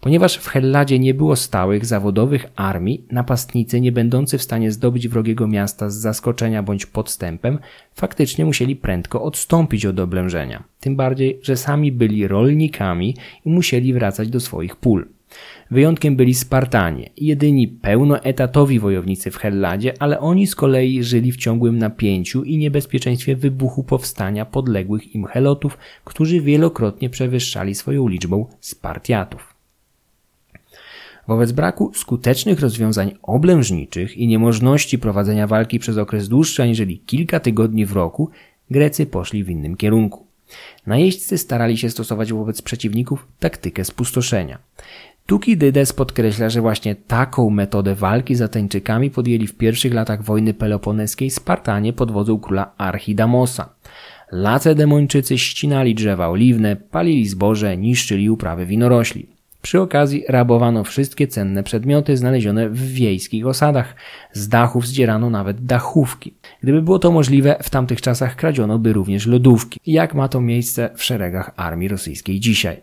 Ponieważ 0.03 0.37
w 0.37 0.47
Helladzie 0.47 0.99
nie 0.99 1.13
było 1.13 1.35
stałych, 1.35 1.85
zawodowych 1.85 2.45
armii, 2.55 3.05
napastnicy 3.11 3.81
nie 3.81 3.91
będący 3.91 4.37
w 4.37 4.43
stanie 4.43 4.71
zdobyć 4.71 5.07
wrogiego 5.07 5.47
miasta 5.47 5.89
z 5.89 5.95
zaskoczenia 5.95 6.63
bądź 6.63 6.85
podstępem, 6.85 7.59
faktycznie 7.95 8.45
musieli 8.45 8.75
prędko 8.75 9.23
odstąpić 9.23 9.85
od 9.85 9.99
oblężenia. 9.99 10.63
Tym 10.79 10.95
bardziej, 10.95 11.39
że 11.41 11.57
sami 11.57 11.91
byli 11.91 12.27
rolnikami 12.27 13.15
i 13.45 13.49
musieli 13.49 13.93
wracać 13.93 14.29
do 14.29 14.39
swoich 14.39 14.75
pól. 14.75 15.07
Wyjątkiem 15.71 16.15
byli 16.15 16.33
Spartanie, 16.33 17.09
jedyni 17.17 17.67
pełnoetatowi 17.67 18.79
wojownicy 18.79 19.31
w 19.31 19.37
Helladzie, 19.37 19.93
ale 19.99 20.19
oni 20.19 20.47
z 20.47 20.55
kolei 20.55 21.03
żyli 21.03 21.31
w 21.31 21.37
ciągłym 21.37 21.77
napięciu 21.77 22.43
i 22.43 22.57
niebezpieczeństwie 22.57 23.35
wybuchu 23.35 23.83
powstania 23.83 24.45
podległych 24.45 25.15
im 25.15 25.25
Helotów, 25.25 25.77
którzy 26.03 26.41
wielokrotnie 26.41 27.09
przewyższali 27.09 27.75
swoją 27.75 28.07
liczbą 28.07 28.45
Spartiatów. 28.59 29.52
Wobec 31.27 31.51
braku 31.51 31.91
skutecznych 31.93 32.59
rozwiązań 32.59 33.11
oblężniczych 33.21 34.17
i 34.17 34.27
niemożności 34.27 34.99
prowadzenia 34.99 35.47
walki 35.47 35.79
przez 35.79 35.97
okres 35.97 36.29
dłuższy 36.29 36.63
aniżeli 36.63 36.99
kilka 36.99 37.39
tygodni 37.39 37.85
w 37.85 37.91
roku, 37.91 38.29
Grecy 38.71 39.05
poszli 39.05 39.43
w 39.43 39.49
innym 39.49 39.77
kierunku. 39.77 40.27
Najeźdźcy 40.87 41.37
starali 41.37 41.77
się 41.77 41.89
stosować 41.89 42.33
wobec 42.33 42.61
przeciwników 42.61 43.27
taktykę 43.39 43.85
spustoszenia. 43.85 44.59
Tukidydes 45.25 45.93
podkreśla, 45.93 46.49
że 46.49 46.61
właśnie 46.61 46.95
taką 46.95 47.49
metodę 47.49 47.95
walki 47.95 48.35
z 48.35 48.41
Ateńczykami 48.41 49.11
podjęli 49.11 49.47
w 49.47 49.57
pierwszych 49.57 49.93
latach 49.93 50.23
wojny 50.23 50.53
peloponeskiej 50.53 51.29
Spartanie 51.29 51.93
pod 51.93 52.11
wodzą 52.11 52.39
króla 52.39 52.71
Archidamosa. 52.77 53.69
Lacedemończycy 54.31 55.37
ścinali 55.37 55.95
drzewa 55.95 56.29
oliwne, 56.29 56.75
palili 56.75 57.27
zboże, 57.27 57.77
niszczyli 57.77 58.29
uprawy 58.29 58.65
winorośli. 58.65 59.27
Przy 59.63 59.81
okazji 59.81 60.23
rabowano 60.29 60.83
wszystkie 60.83 61.27
cenne 61.27 61.63
przedmioty 61.63 62.17
znalezione 62.17 62.69
w 62.69 62.93
wiejskich 62.93 63.47
osadach. 63.47 63.95
Z 64.33 64.47
dachów 64.47 64.87
zdzierano 64.87 65.29
nawet 65.29 65.65
dachówki. 65.65 66.33
Gdyby 66.63 66.81
było 66.81 66.99
to 66.99 67.11
możliwe, 67.11 67.55
w 67.61 67.69
tamtych 67.69 68.01
czasach 68.01 68.35
kradziono 68.35 68.79
by 68.79 68.93
również 68.93 69.27
lodówki, 69.27 69.79
jak 69.85 70.13
ma 70.13 70.27
to 70.27 70.41
miejsce 70.41 70.89
w 70.95 71.03
szeregach 71.03 71.51
armii 71.55 71.87
rosyjskiej 71.87 72.39
dzisiaj. 72.39 72.81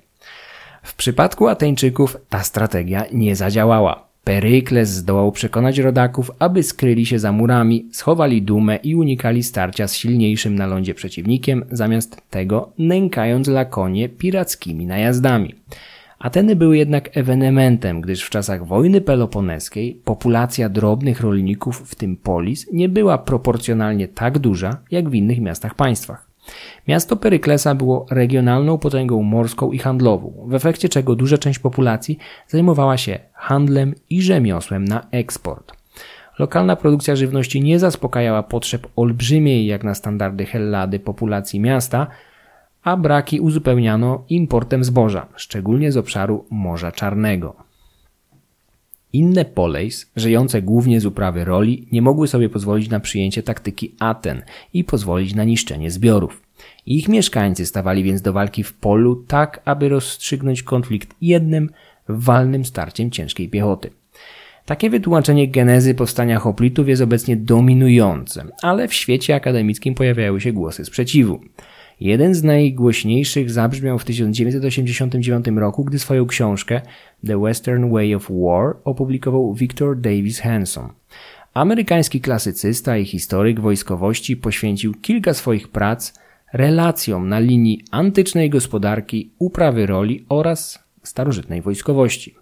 W 0.83 0.95
przypadku 0.95 1.49
Ateńczyków 1.49 2.17
ta 2.29 2.43
strategia 2.43 3.05
nie 3.13 3.37
zadziałała. 3.37 4.07
Perykles 4.25 4.89
zdołał 4.89 5.33
przekonać 5.33 5.79
rodaków, 5.79 6.31
aby 6.39 6.63
skryli 6.63 7.07
się 7.07 7.19
za 7.19 7.33
murami, 7.33 7.89
schowali 7.93 8.43
dumę 8.43 8.77
i 8.77 8.95
unikali 8.95 9.43
starcia 9.43 9.89
z 9.89 9.95
silniejszym 9.95 10.55
na 10.55 10.67
lądzie 10.67 10.95
przeciwnikiem, 10.95 11.65
zamiast 11.71 12.23
tego 12.31 12.73
nękając 12.79 13.49
Lakonie 13.49 14.09
pirackimi 14.09 14.87
najazdami. 14.87 15.55
Ateny 16.21 16.57
były 16.57 16.79
jednak 16.79 17.17
ewenementem, 17.17 18.01
gdyż 18.01 18.23
w 18.23 18.31
czasach 18.31 18.67
wojny 18.67 19.01
peloponeskiej 19.01 20.01
populacja 20.05 20.69
drobnych 20.69 21.21
rolników, 21.21 21.91
w 21.91 21.95
tym 21.95 22.17
polis, 22.17 22.67
nie 22.73 22.89
była 22.89 23.19
proporcjonalnie 23.19 24.09
tak 24.09 24.39
duża 24.39 24.77
jak 24.91 25.11
w 25.11 25.15
innych 25.15 25.41
miastach 25.41 25.75
państwach. 25.75 26.31
Miasto 26.89 27.17
Peryklesa 27.17 27.75
było 27.75 28.07
regionalną 28.11 28.79
potęgą 28.79 29.23
morską 29.23 29.73
i 29.73 29.79
handlową, 29.79 30.47
w 30.49 30.55
efekcie 30.55 30.89
czego 30.89 31.17
duża 31.17 31.39
część 31.39 31.59
populacji 31.59 32.19
zajmowała 32.49 32.97
się 32.97 33.19
handlem 33.33 33.95
i 34.11 34.23
rzemiosłem 34.23 34.85
na 34.85 35.07
eksport. 35.11 35.73
Lokalna 36.39 36.77
produkcja 36.77 37.17
żywności 37.17 37.63
nie 37.63 37.79
zaspokajała 37.79 38.43
potrzeb 38.43 38.87
olbrzymiej 38.97 39.67
jak 39.67 39.85
na 39.85 39.95
standardy 39.95 40.47
Hellady 40.47 40.99
populacji 40.99 41.61
miasta, 41.61 42.07
a 42.83 42.97
braki 42.97 43.41
uzupełniano 43.41 44.25
importem 44.29 44.85
zboża, 44.85 45.27
szczególnie 45.37 45.93
z 45.93 45.97
obszaru 45.97 46.45
Morza 46.51 46.93
Czarnego. 46.93 47.57
Inne 49.13 49.45
poleis, 49.45 50.11
żyjące 50.17 50.63
głównie 50.63 51.01
z 51.01 51.07
uprawy 51.07 51.45
roli, 51.45 51.89
nie 51.93 52.03
mogły 52.03 52.29
sobie 52.29 52.49
pozwolić 52.49 52.89
na 52.89 53.01
przyjęcie 53.01 53.43
taktyki 53.43 53.95
Aten 53.99 54.43
i 54.75 54.85
pozwolić 54.85 55.35
na 55.35 55.45
niszczenie 55.45 55.91
zbiorów. 55.91 56.43
Ich 56.87 57.09
mieszkańcy 57.09 57.67
stawali 57.67 58.03
więc 58.03 58.23
do 58.23 58.33
walki 58.33 58.65
w 58.65 58.73
polu 58.73 59.25
tak, 59.29 59.61
aby 59.65 59.89
rozstrzygnąć 59.89 60.63
konflikt 60.63 61.15
jednym, 61.21 61.71
walnym 62.09 62.65
starciem 62.65 63.11
ciężkiej 63.11 63.49
piechoty. 63.49 63.91
Takie 64.67 64.91
wytłumaczenie 64.91 65.49
genezy 65.49 65.95
powstania 65.95 66.39
hoplitów 66.39 66.89
jest 66.89 67.03
obecnie 67.03 67.37
dominujące, 67.37 68.45
ale 68.63 68.89
w 68.89 68.95
świecie 68.95 69.35
akademickim 69.35 69.95
pojawiają 69.95 70.39
się 70.39 70.53
głosy 70.53 70.85
sprzeciwu. 70.85 71.41
Jeden 72.01 72.35
z 72.35 72.43
najgłośniejszych 72.43 73.51
zabrzmiał 73.51 73.99
w 73.99 74.05
1989 74.05 75.47
roku, 75.47 75.85
gdy 75.85 75.99
swoją 75.99 76.27
książkę 76.27 76.81
The 77.27 77.41
Western 77.41 77.91
Way 77.91 78.15
of 78.15 78.31
War 78.31 78.77
opublikował 78.85 79.55
Victor 79.55 80.01
Davis 80.01 80.41
Hanson. 80.41 80.89
Amerykański 81.55 82.21
klasycysta 82.21 82.99
i 82.99 83.05
historyk 83.05 83.61
wojskowości 83.61 84.37
poświęcił 84.37 84.95
kilka 84.95 85.35
swoich 85.35 85.69
prac 85.69 86.15
relacjom 86.53 87.29
na 87.29 87.39
linii 87.39 87.85
antycznej 87.91 88.51
gospodarki, 88.51 89.31
uprawy 89.39 89.87
roli 89.87 90.25
oraz 90.29 90.85
starożytnej 91.03 91.63
wojskowości. 91.63 92.35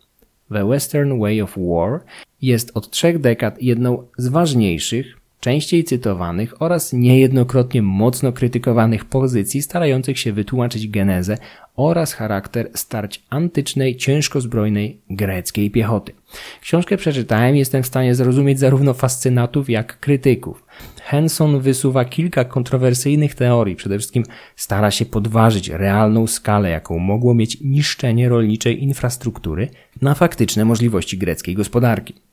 The 0.52 0.68
Western 0.68 1.20
Way 1.20 1.42
of 1.42 1.54
War 1.56 2.00
jest 2.42 2.70
od 2.74 2.90
trzech 2.90 3.20
dekad 3.20 3.62
jedną 3.62 4.06
z 4.18 4.28
ważniejszych 4.28 5.17
częściej 5.40 5.84
cytowanych 5.84 6.62
oraz 6.62 6.92
niejednokrotnie 6.92 7.82
mocno 7.82 8.32
krytykowanych 8.32 9.04
pozycji 9.04 9.62
starających 9.62 10.18
się 10.18 10.32
wytłumaczyć 10.32 10.88
genezę 10.88 11.38
oraz 11.76 12.12
charakter 12.12 12.70
starć 12.74 13.22
antycznej, 13.30 13.96
ciężko 13.96 14.40
zbrojnej 14.40 15.00
greckiej 15.10 15.70
piechoty. 15.70 16.12
Książkę 16.60 16.96
przeczytałem 16.96 17.56
i 17.56 17.58
jestem 17.58 17.82
w 17.82 17.86
stanie 17.86 18.14
zrozumieć 18.14 18.58
zarówno 18.58 18.94
fascynatów, 18.94 19.70
jak 19.70 20.00
krytyków. 20.00 20.64
Henson 21.02 21.60
wysuwa 21.60 22.04
kilka 22.04 22.44
kontrowersyjnych 22.44 23.34
teorii. 23.34 23.76
Przede 23.76 23.98
wszystkim 23.98 24.24
stara 24.56 24.90
się 24.90 25.06
podważyć 25.06 25.68
realną 25.68 26.26
skalę, 26.26 26.70
jaką 26.70 26.98
mogło 26.98 27.34
mieć 27.34 27.60
niszczenie 27.60 28.28
rolniczej 28.28 28.82
infrastruktury 28.82 29.68
na 30.02 30.14
faktyczne 30.14 30.64
możliwości 30.64 31.18
greckiej 31.18 31.54
gospodarki. 31.54 32.27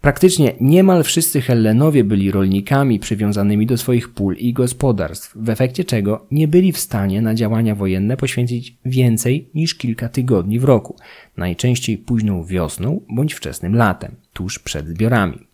Praktycznie 0.00 0.52
niemal 0.60 1.04
wszyscy 1.04 1.40
Hellenowie 1.40 2.04
byli 2.04 2.30
rolnikami 2.30 2.98
przywiązanymi 2.98 3.66
do 3.66 3.76
swoich 3.76 4.14
pól 4.14 4.36
i 4.36 4.52
gospodarstw, 4.52 5.32
w 5.36 5.48
efekcie 5.48 5.84
czego 5.84 6.26
nie 6.30 6.48
byli 6.48 6.72
w 6.72 6.78
stanie 6.78 7.22
na 7.22 7.34
działania 7.34 7.74
wojenne 7.74 8.16
poświęcić 8.16 8.76
więcej 8.84 9.48
niż 9.54 9.74
kilka 9.74 10.08
tygodni 10.08 10.58
w 10.58 10.64
roku, 10.64 10.96
najczęściej 11.36 11.98
późną 11.98 12.44
wiosną 12.44 13.00
bądź 13.08 13.34
wczesnym 13.34 13.76
latem, 13.76 14.16
tuż 14.32 14.58
przed 14.58 14.88
zbiorami. 14.88 15.46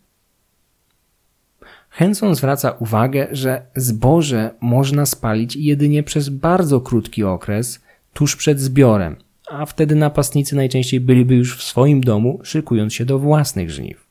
Henson 1.90 2.34
zwraca 2.34 2.70
uwagę, 2.70 3.28
że 3.30 3.62
zboże 3.76 4.50
można 4.60 5.06
spalić 5.06 5.56
jedynie 5.56 6.02
przez 6.02 6.28
bardzo 6.28 6.80
krótki 6.80 7.24
okres, 7.24 7.80
tuż 8.12 8.36
przed 8.36 8.60
zbiorem, 8.60 9.16
a 9.50 9.66
wtedy 9.66 9.94
napastnicy 9.94 10.56
najczęściej 10.56 11.00
byliby 11.00 11.34
już 11.34 11.58
w 11.58 11.62
swoim 11.62 12.00
domu, 12.00 12.40
szykując 12.42 12.94
się 12.94 13.04
do 13.04 13.18
własnych 13.18 13.70
żniw. 13.70 14.05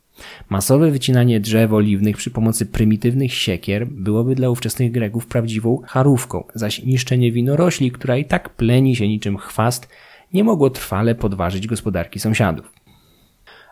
Masowe 0.49 0.91
wycinanie 0.91 1.39
drzew 1.39 1.74
oliwnych 1.74 2.18
przy 2.18 2.32
pomocy 2.32 2.66
prymitywnych 2.66 3.34
siekier 3.34 3.88
byłoby 3.88 4.36
dla 4.36 4.49
ówczesnych 4.49 4.91
Greków 4.91 5.28
prawdziwą 5.28 5.82
charówką, 5.86 6.43
zaś 6.55 6.84
niszczenie 6.84 7.32
winorośli, 7.32 7.91
która 7.91 8.18
i 8.18 8.26
tak 8.26 8.49
pleni 8.49 8.95
się 8.95 9.07
niczym 9.07 9.38
chwast, 9.38 9.89
nie 10.34 10.43
mogło 10.43 10.70
trwale 10.70 11.16
podważyć 11.16 11.68
gospodarki 11.68 12.20
sąsiadów. 12.20 12.74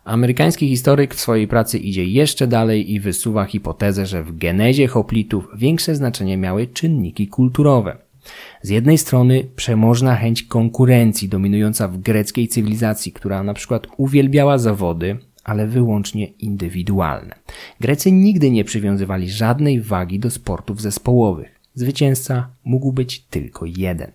Amerykański 0.04 0.68
historyk 0.68 1.16
w 1.16 1.20
swojej 1.20 1.48
pracy 1.48 1.78
idzie 1.78 2.06
jeszcze 2.06 2.48
dalej 2.48 2.94
i 2.94 3.00
wysuwa 3.00 3.46
hipotezę, 3.46 4.06
że 4.06 4.24
w 4.24 4.38
genezie 4.38 4.88
hoplitów 4.88 5.48
większe 5.56 5.96
znaczenie 5.96 6.38
miały 6.38 6.68
czynniki 6.68 7.28
kulturowe. 7.28 7.98
Z 8.62 8.70
jednej 8.70 8.98
strony 8.98 9.44
przemożna 9.56 10.16
chęć 10.16 10.44
konkurencji 10.44 11.30
dominująca 11.30 11.88
w 11.88 11.98
greckiej 11.98 12.48
cywilizacji, 12.48 13.12
która 13.12 13.44
na 13.44 13.54
przykład 13.54 13.88
uwielbiała 13.98 14.58
zawody, 14.58 15.18
ale 15.44 15.68
wyłącznie 15.68 16.26
indywidualne. 16.26 17.36
Grecy 17.80 18.12
nigdy 18.12 18.52
nie 18.52 18.64
przywiązywali 18.64 19.32
żadnej 19.32 19.82
wagi 19.82 20.20
do 20.20 20.32
sportów 20.32 20.82
zespołowych. 20.82 21.60
Zwycięzca 21.76 22.50
mógł 22.66 22.94
być 22.94 23.20
tylko 23.20 23.66
jeden. 23.66 24.12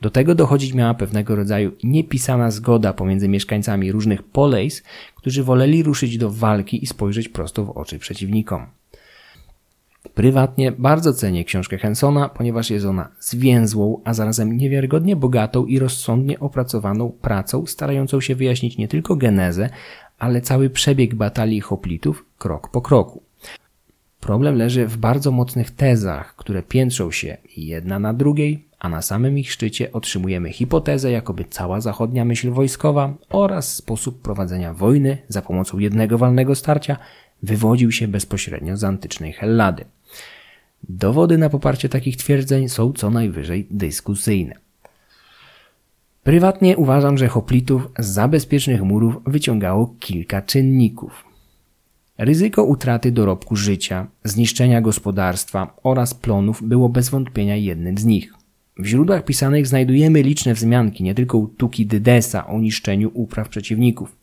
Do 0.00 0.10
tego 0.10 0.34
dochodzić 0.34 0.74
miała 0.74 0.94
pewnego 0.94 1.36
rodzaju 1.36 1.72
niepisana 1.84 2.50
zgoda 2.50 2.92
pomiędzy 2.92 3.28
mieszkańcami 3.28 3.92
różnych 3.92 4.22
polejs, 4.22 4.82
którzy 5.14 5.44
woleli 5.44 5.82
ruszyć 5.82 6.18
do 6.18 6.30
walki 6.30 6.84
i 6.84 6.86
spojrzeć 6.86 7.28
prosto 7.28 7.64
w 7.64 7.70
oczy 7.70 7.98
przeciwnikom. 7.98 8.66
Prywatnie 10.14 10.72
bardzo 10.72 11.12
cenię 11.12 11.44
książkę 11.44 11.78
Hensona, 11.78 12.28
ponieważ 12.28 12.70
jest 12.70 12.86
ona 12.86 13.08
zwięzłą, 13.20 14.00
a 14.04 14.14
zarazem 14.14 14.56
niewiarygodnie 14.56 15.16
bogatą 15.16 15.66
i 15.66 15.78
rozsądnie 15.78 16.40
opracowaną 16.40 17.12
pracą, 17.22 17.66
starającą 17.66 18.20
się 18.20 18.34
wyjaśnić 18.34 18.78
nie 18.78 18.88
tylko 18.88 19.16
genezę, 19.16 19.70
ale 20.18 20.40
cały 20.40 20.70
przebieg 20.70 21.14
batalii 21.14 21.60
hoplitów 21.60 22.24
krok 22.38 22.68
po 22.68 22.80
kroku. 22.82 23.22
Problem 24.20 24.54
leży 24.54 24.86
w 24.86 24.96
bardzo 24.96 25.30
mocnych 25.30 25.70
tezach, 25.70 26.36
które 26.36 26.62
piętrzą 26.62 27.10
się 27.10 27.36
jedna 27.56 27.98
na 27.98 28.14
drugiej, 28.14 28.64
a 28.78 28.88
na 28.88 29.02
samym 29.02 29.38
ich 29.38 29.52
szczycie 29.52 29.92
otrzymujemy 29.92 30.52
hipotezę, 30.52 31.10
jakoby 31.10 31.44
cała 31.44 31.80
zachodnia 31.80 32.24
myśl 32.24 32.50
wojskowa 32.50 33.14
oraz 33.28 33.74
sposób 33.74 34.22
prowadzenia 34.22 34.74
wojny 34.74 35.18
za 35.28 35.42
pomocą 35.42 35.78
jednego 35.78 36.18
walnego 36.18 36.54
starcia 36.54 36.96
wywodził 37.42 37.92
się 37.92 38.08
bezpośrednio 38.08 38.76
z 38.76 38.84
antycznej 38.84 39.32
Hellady. 39.32 39.84
Dowody 40.88 41.38
na 41.38 41.50
poparcie 41.50 41.88
takich 41.88 42.16
twierdzeń 42.16 42.68
są 42.68 42.92
co 42.92 43.10
najwyżej 43.10 43.66
dyskusyjne. 43.70 44.65
Prywatnie 46.26 46.76
uważam, 46.76 47.18
że 47.18 47.28
hoplitów 47.28 47.88
z 47.98 48.06
zabezpiecznych 48.06 48.82
murów 48.82 49.16
wyciągało 49.26 49.94
kilka 50.00 50.42
czynników. 50.42 51.24
Ryzyko 52.18 52.64
utraty 52.64 53.12
dorobku 53.12 53.56
życia, 53.56 54.06
zniszczenia 54.24 54.80
gospodarstwa 54.80 55.76
oraz 55.82 56.14
plonów 56.14 56.62
było 56.62 56.88
bez 56.88 57.08
wątpienia 57.08 57.56
jednym 57.56 57.98
z 57.98 58.04
nich. 58.04 58.34
W 58.78 58.86
źródłach 58.86 59.24
pisanych 59.24 59.66
znajdujemy 59.66 60.22
liczne 60.22 60.54
wzmianki 60.54 61.04
nie 61.04 61.14
tylko 61.14 61.38
u 61.38 61.48
Tuki 61.48 61.86
Dydesa 61.86 62.46
o 62.46 62.60
niszczeniu 62.60 63.10
upraw 63.14 63.48
przeciwników. 63.48 64.16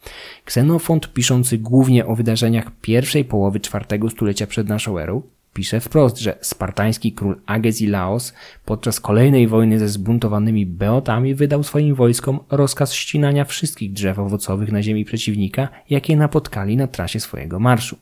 Ksenofont, 0.45 1.13
piszący 1.13 1.57
głównie 1.57 2.05
o 2.05 2.15
wydarzeniach 2.15 2.71
pierwszej 2.81 3.25
połowy 3.25 3.59
czwartego 3.59 4.09
stulecia 4.09 4.47
przed 4.47 4.67
naszą 4.67 4.99
erą, 4.99 5.21
pisze 5.53 5.79
wprost, 5.79 6.19
że 6.19 6.37
spartański 6.41 7.11
król 7.11 7.41
Agesilaos 7.45 8.33
podczas 8.65 8.99
kolejnej 8.99 9.47
wojny 9.47 9.79
ze 9.79 9.89
zbuntowanymi 9.89 10.65
Beotami 10.65 11.35
wydał 11.35 11.63
swoim 11.63 11.95
wojskom 11.95 12.39
rozkaz 12.51 12.93
ścinania 12.93 13.45
wszystkich 13.45 13.93
drzew 13.93 14.19
owocowych 14.19 14.71
na 14.71 14.83
ziemi 14.83 15.05
przeciwnika, 15.05 15.69
jakie 15.89 16.17
napotkali 16.17 16.77
na 16.77 16.87
trasie 16.87 17.19
swojego 17.19 17.59
marszu. 17.59 17.97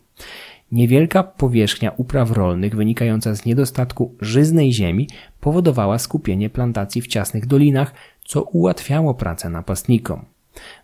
Niewielka 0.71 1.23
powierzchnia 1.23 1.91
upraw 1.97 2.31
rolnych 2.31 2.75
wynikająca 2.75 3.35
z 3.35 3.45
niedostatku 3.45 4.15
żyznej 4.21 4.73
ziemi 4.73 5.07
powodowała 5.39 5.99
skupienie 5.99 6.49
plantacji 6.49 7.01
w 7.01 7.07
ciasnych 7.07 7.45
dolinach, 7.45 7.93
co 8.25 8.41
ułatwiało 8.41 9.13
pracę 9.13 9.49
napastnikom. 9.49 10.25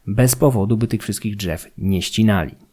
Bez 0.07 0.35
powodu 0.35 0.77
by 0.77 0.87
tych 0.87 1.01
wszystkich 1.01 1.35
drzew 1.35 1.71
nie 1.77 2.01
ścinali. 2.01 2.66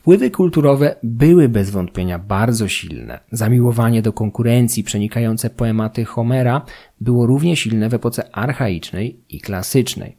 Wpływy 0.00 0.30
kulturowe 0.30 0.96
były 1.02 1.48
bez 1.48 1.70
wątpienia 1.70 2.18
bardzo 2.18 2.68
silne. 2.68 3.20
Zamiłowanie 3.32 4.02
do 4.02 4.12
konkurencji 4.12 4.84
przenikające 4.84 5.50
poematy 5.50 6.04
Homera 6.04 6.62
było 7.00 7.26
równie 7.26 7.56
silne 7.56 7.88
w 7.88 7.94
epoce 7.94 8.36
archaicznej 8.36 9.20
i 9.28 9.40
klasycznej. 9.40 10.16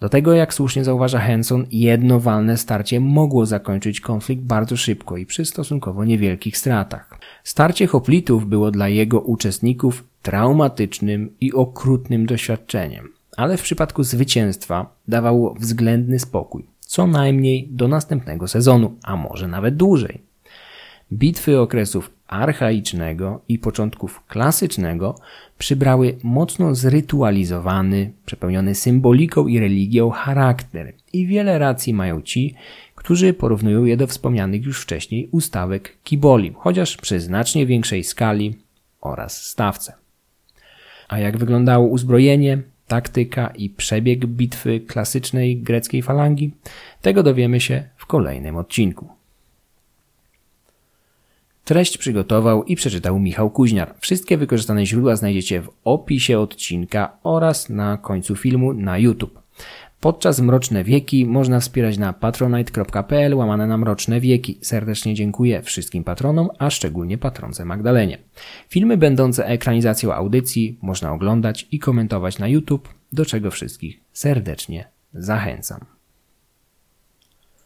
Do 0.00 0.08
tego, 0.08 0.34
jak 0.34 0.54
słusznie 0.54 0.84
zauważa 0.84 1.18
Henson, 1.18 1.66
jedno 1.70 2.20
walne 2.20 2.56
starcie 2.56 3.00
mogło 3.00 3.46
zakończyć 3.46 4.00
konflikt 4.00 4.42
bardzo 4.42 4.76
szybko 4.76 5.16
i 5.16 5.26
przy 5.26 5.44
stosunkowo 5.44 6.04
niewielkich 6.04 6.56
stratach. 6.58 7.18
Starcie 7.44 7.86
hoplitów 7.86 8.46
było 8.46 8.70
dla 8.70 8.88
jego 8.88 9.20
uczestników 9.20 10.04
traumatycznym 10.22 11.30
i 11.40 11.52
okrutnym 11.52 12.26
doświadczeniem, 12.26 13.08
ale 13.36 13.56
w 13.56 13.62
przypadku 13.62 14.02
zwycięstwa 14.02 14.94
dawało 15.08 15.54
względny 15.54 16.18
spokój 16.18 16.75
co 16.86 17.06
najmniej 17.06 17.68
do 17.70 17.88
następnego 17.88 18.48
sezonu, 18.48 18.96
a 19.02 19.16
może 19.16 19.48
nawet 19.48 19.76
dłużej. 19.76 20.20
Bitwy 21.12 21.60
okresów 21.60 22.10
archaicznego 22.26 23.40
i 23.48 23.58
początków 23.58 24.22
klasycznego 24.26 25.18
przybrały 25.58 26.18
mocno 26.22 26.74
zrytualizowany, 26.74 28.12
przepełniony 28.26 28.74
symboliką 28.74 29.46
i 29.46 29.58
religią 29.58 30.10
charakter 30.10 30.92
i 31.12 31.26
wiele 31.26 31.58
racji 31.58 31.94
mają 31.94 32.22
ci, 32.22 32.54
którzy 32.94 33.32
porównują 33.32 33.84
je 33.84 33.96
do 33.96 34.06
wspomnianych 34.06 34.64
już 34.64 34.82
wcześniej 34.82 35.28
ustawek 35.32 35.96
Kiboli, 36.04 36.52
chociaż 36.56 36.96
przy 36.96 37.20
znacznie 37.20 37.66
większej 37.66 38.04
skali 38.04 38.54
oraz 39.00 39.46
stawce. 39.46 39.92
A 41.08 41.18
jak 41.18 41.38
wyglądało 41.38 41.86
uzbrojenie, 41.86 42.62
taktyka 42.86 43.46
i 43.48 43.70
przebieg 43.70 44.26
bitwy 44.26 44.80
klasycznej 44.80 45.56
greckiej 45.56 46.02
falangi? 46.02 46.52
Tego 47.02 47.22
dowiemy 47.22 47.60
się 47.60 47.84
w 47.96 48.06
kolejnym 48.06 48.56
odcinku. 48.56 49.08
Treść 51.64 51.98
przygotował 51.98 52.64
i 52.64 52.76
przeczytał 52.76 53.18
Michał 53.18 53.50
Kuźniar. 53.50 53.94
Wszystkie 54.00 54.36
wykorzystane 54.36 54.86
źródła 54.86 55.16
znajdziecie 55.16 55.60
w 55.60 55.70
opisie 55.84 56.38
odcinka 56.40 57.16
oraz 57.22 57.68
na 57.68 57.96
końcu 57.96 58.36
filmu 58.36 58.72
na 58.72 58.98
YouTube. 58.98 59.45
Podczas 60.00 60.40
Mroczne 60.40 60.84
Wieki 60.84 61.26
można 61.26 61.60
wspierać 61.60 61.98
na 61.98 62.12
patronite.pl 62.12 63.34
łamane 63.34 63.66
na 63.66 63.78
Mroczne 63.78 64.20
Wieki. 64.20 64.58
Serdecznie 64.62 65.14
dziękuję 65.14 65.62
wszystkim 65.62 66.04
patronom, 66.04 66.48
a 66.58 66.70
szczególnie 66.70 67.18
patronce 67.18 67.64
Magdalenie. 67.64 68.18
Filmy 68.68 68.96
będące 68.96 69.46
ekranizacją 69.46 70.12
audycji 70.14 70.78
można 70.82 71.12
oglądać 71.12 71.68
i 71.72 71.78
komentować 71.78 72.38
na 72.38 72.48
YouTube, 72.48 72.88
do 73.12 73.24
czego 73.24 73.50
wszystkich 73.50 74.00
serdecznie 74.12 74.88
zachęcam. 75.14 75.95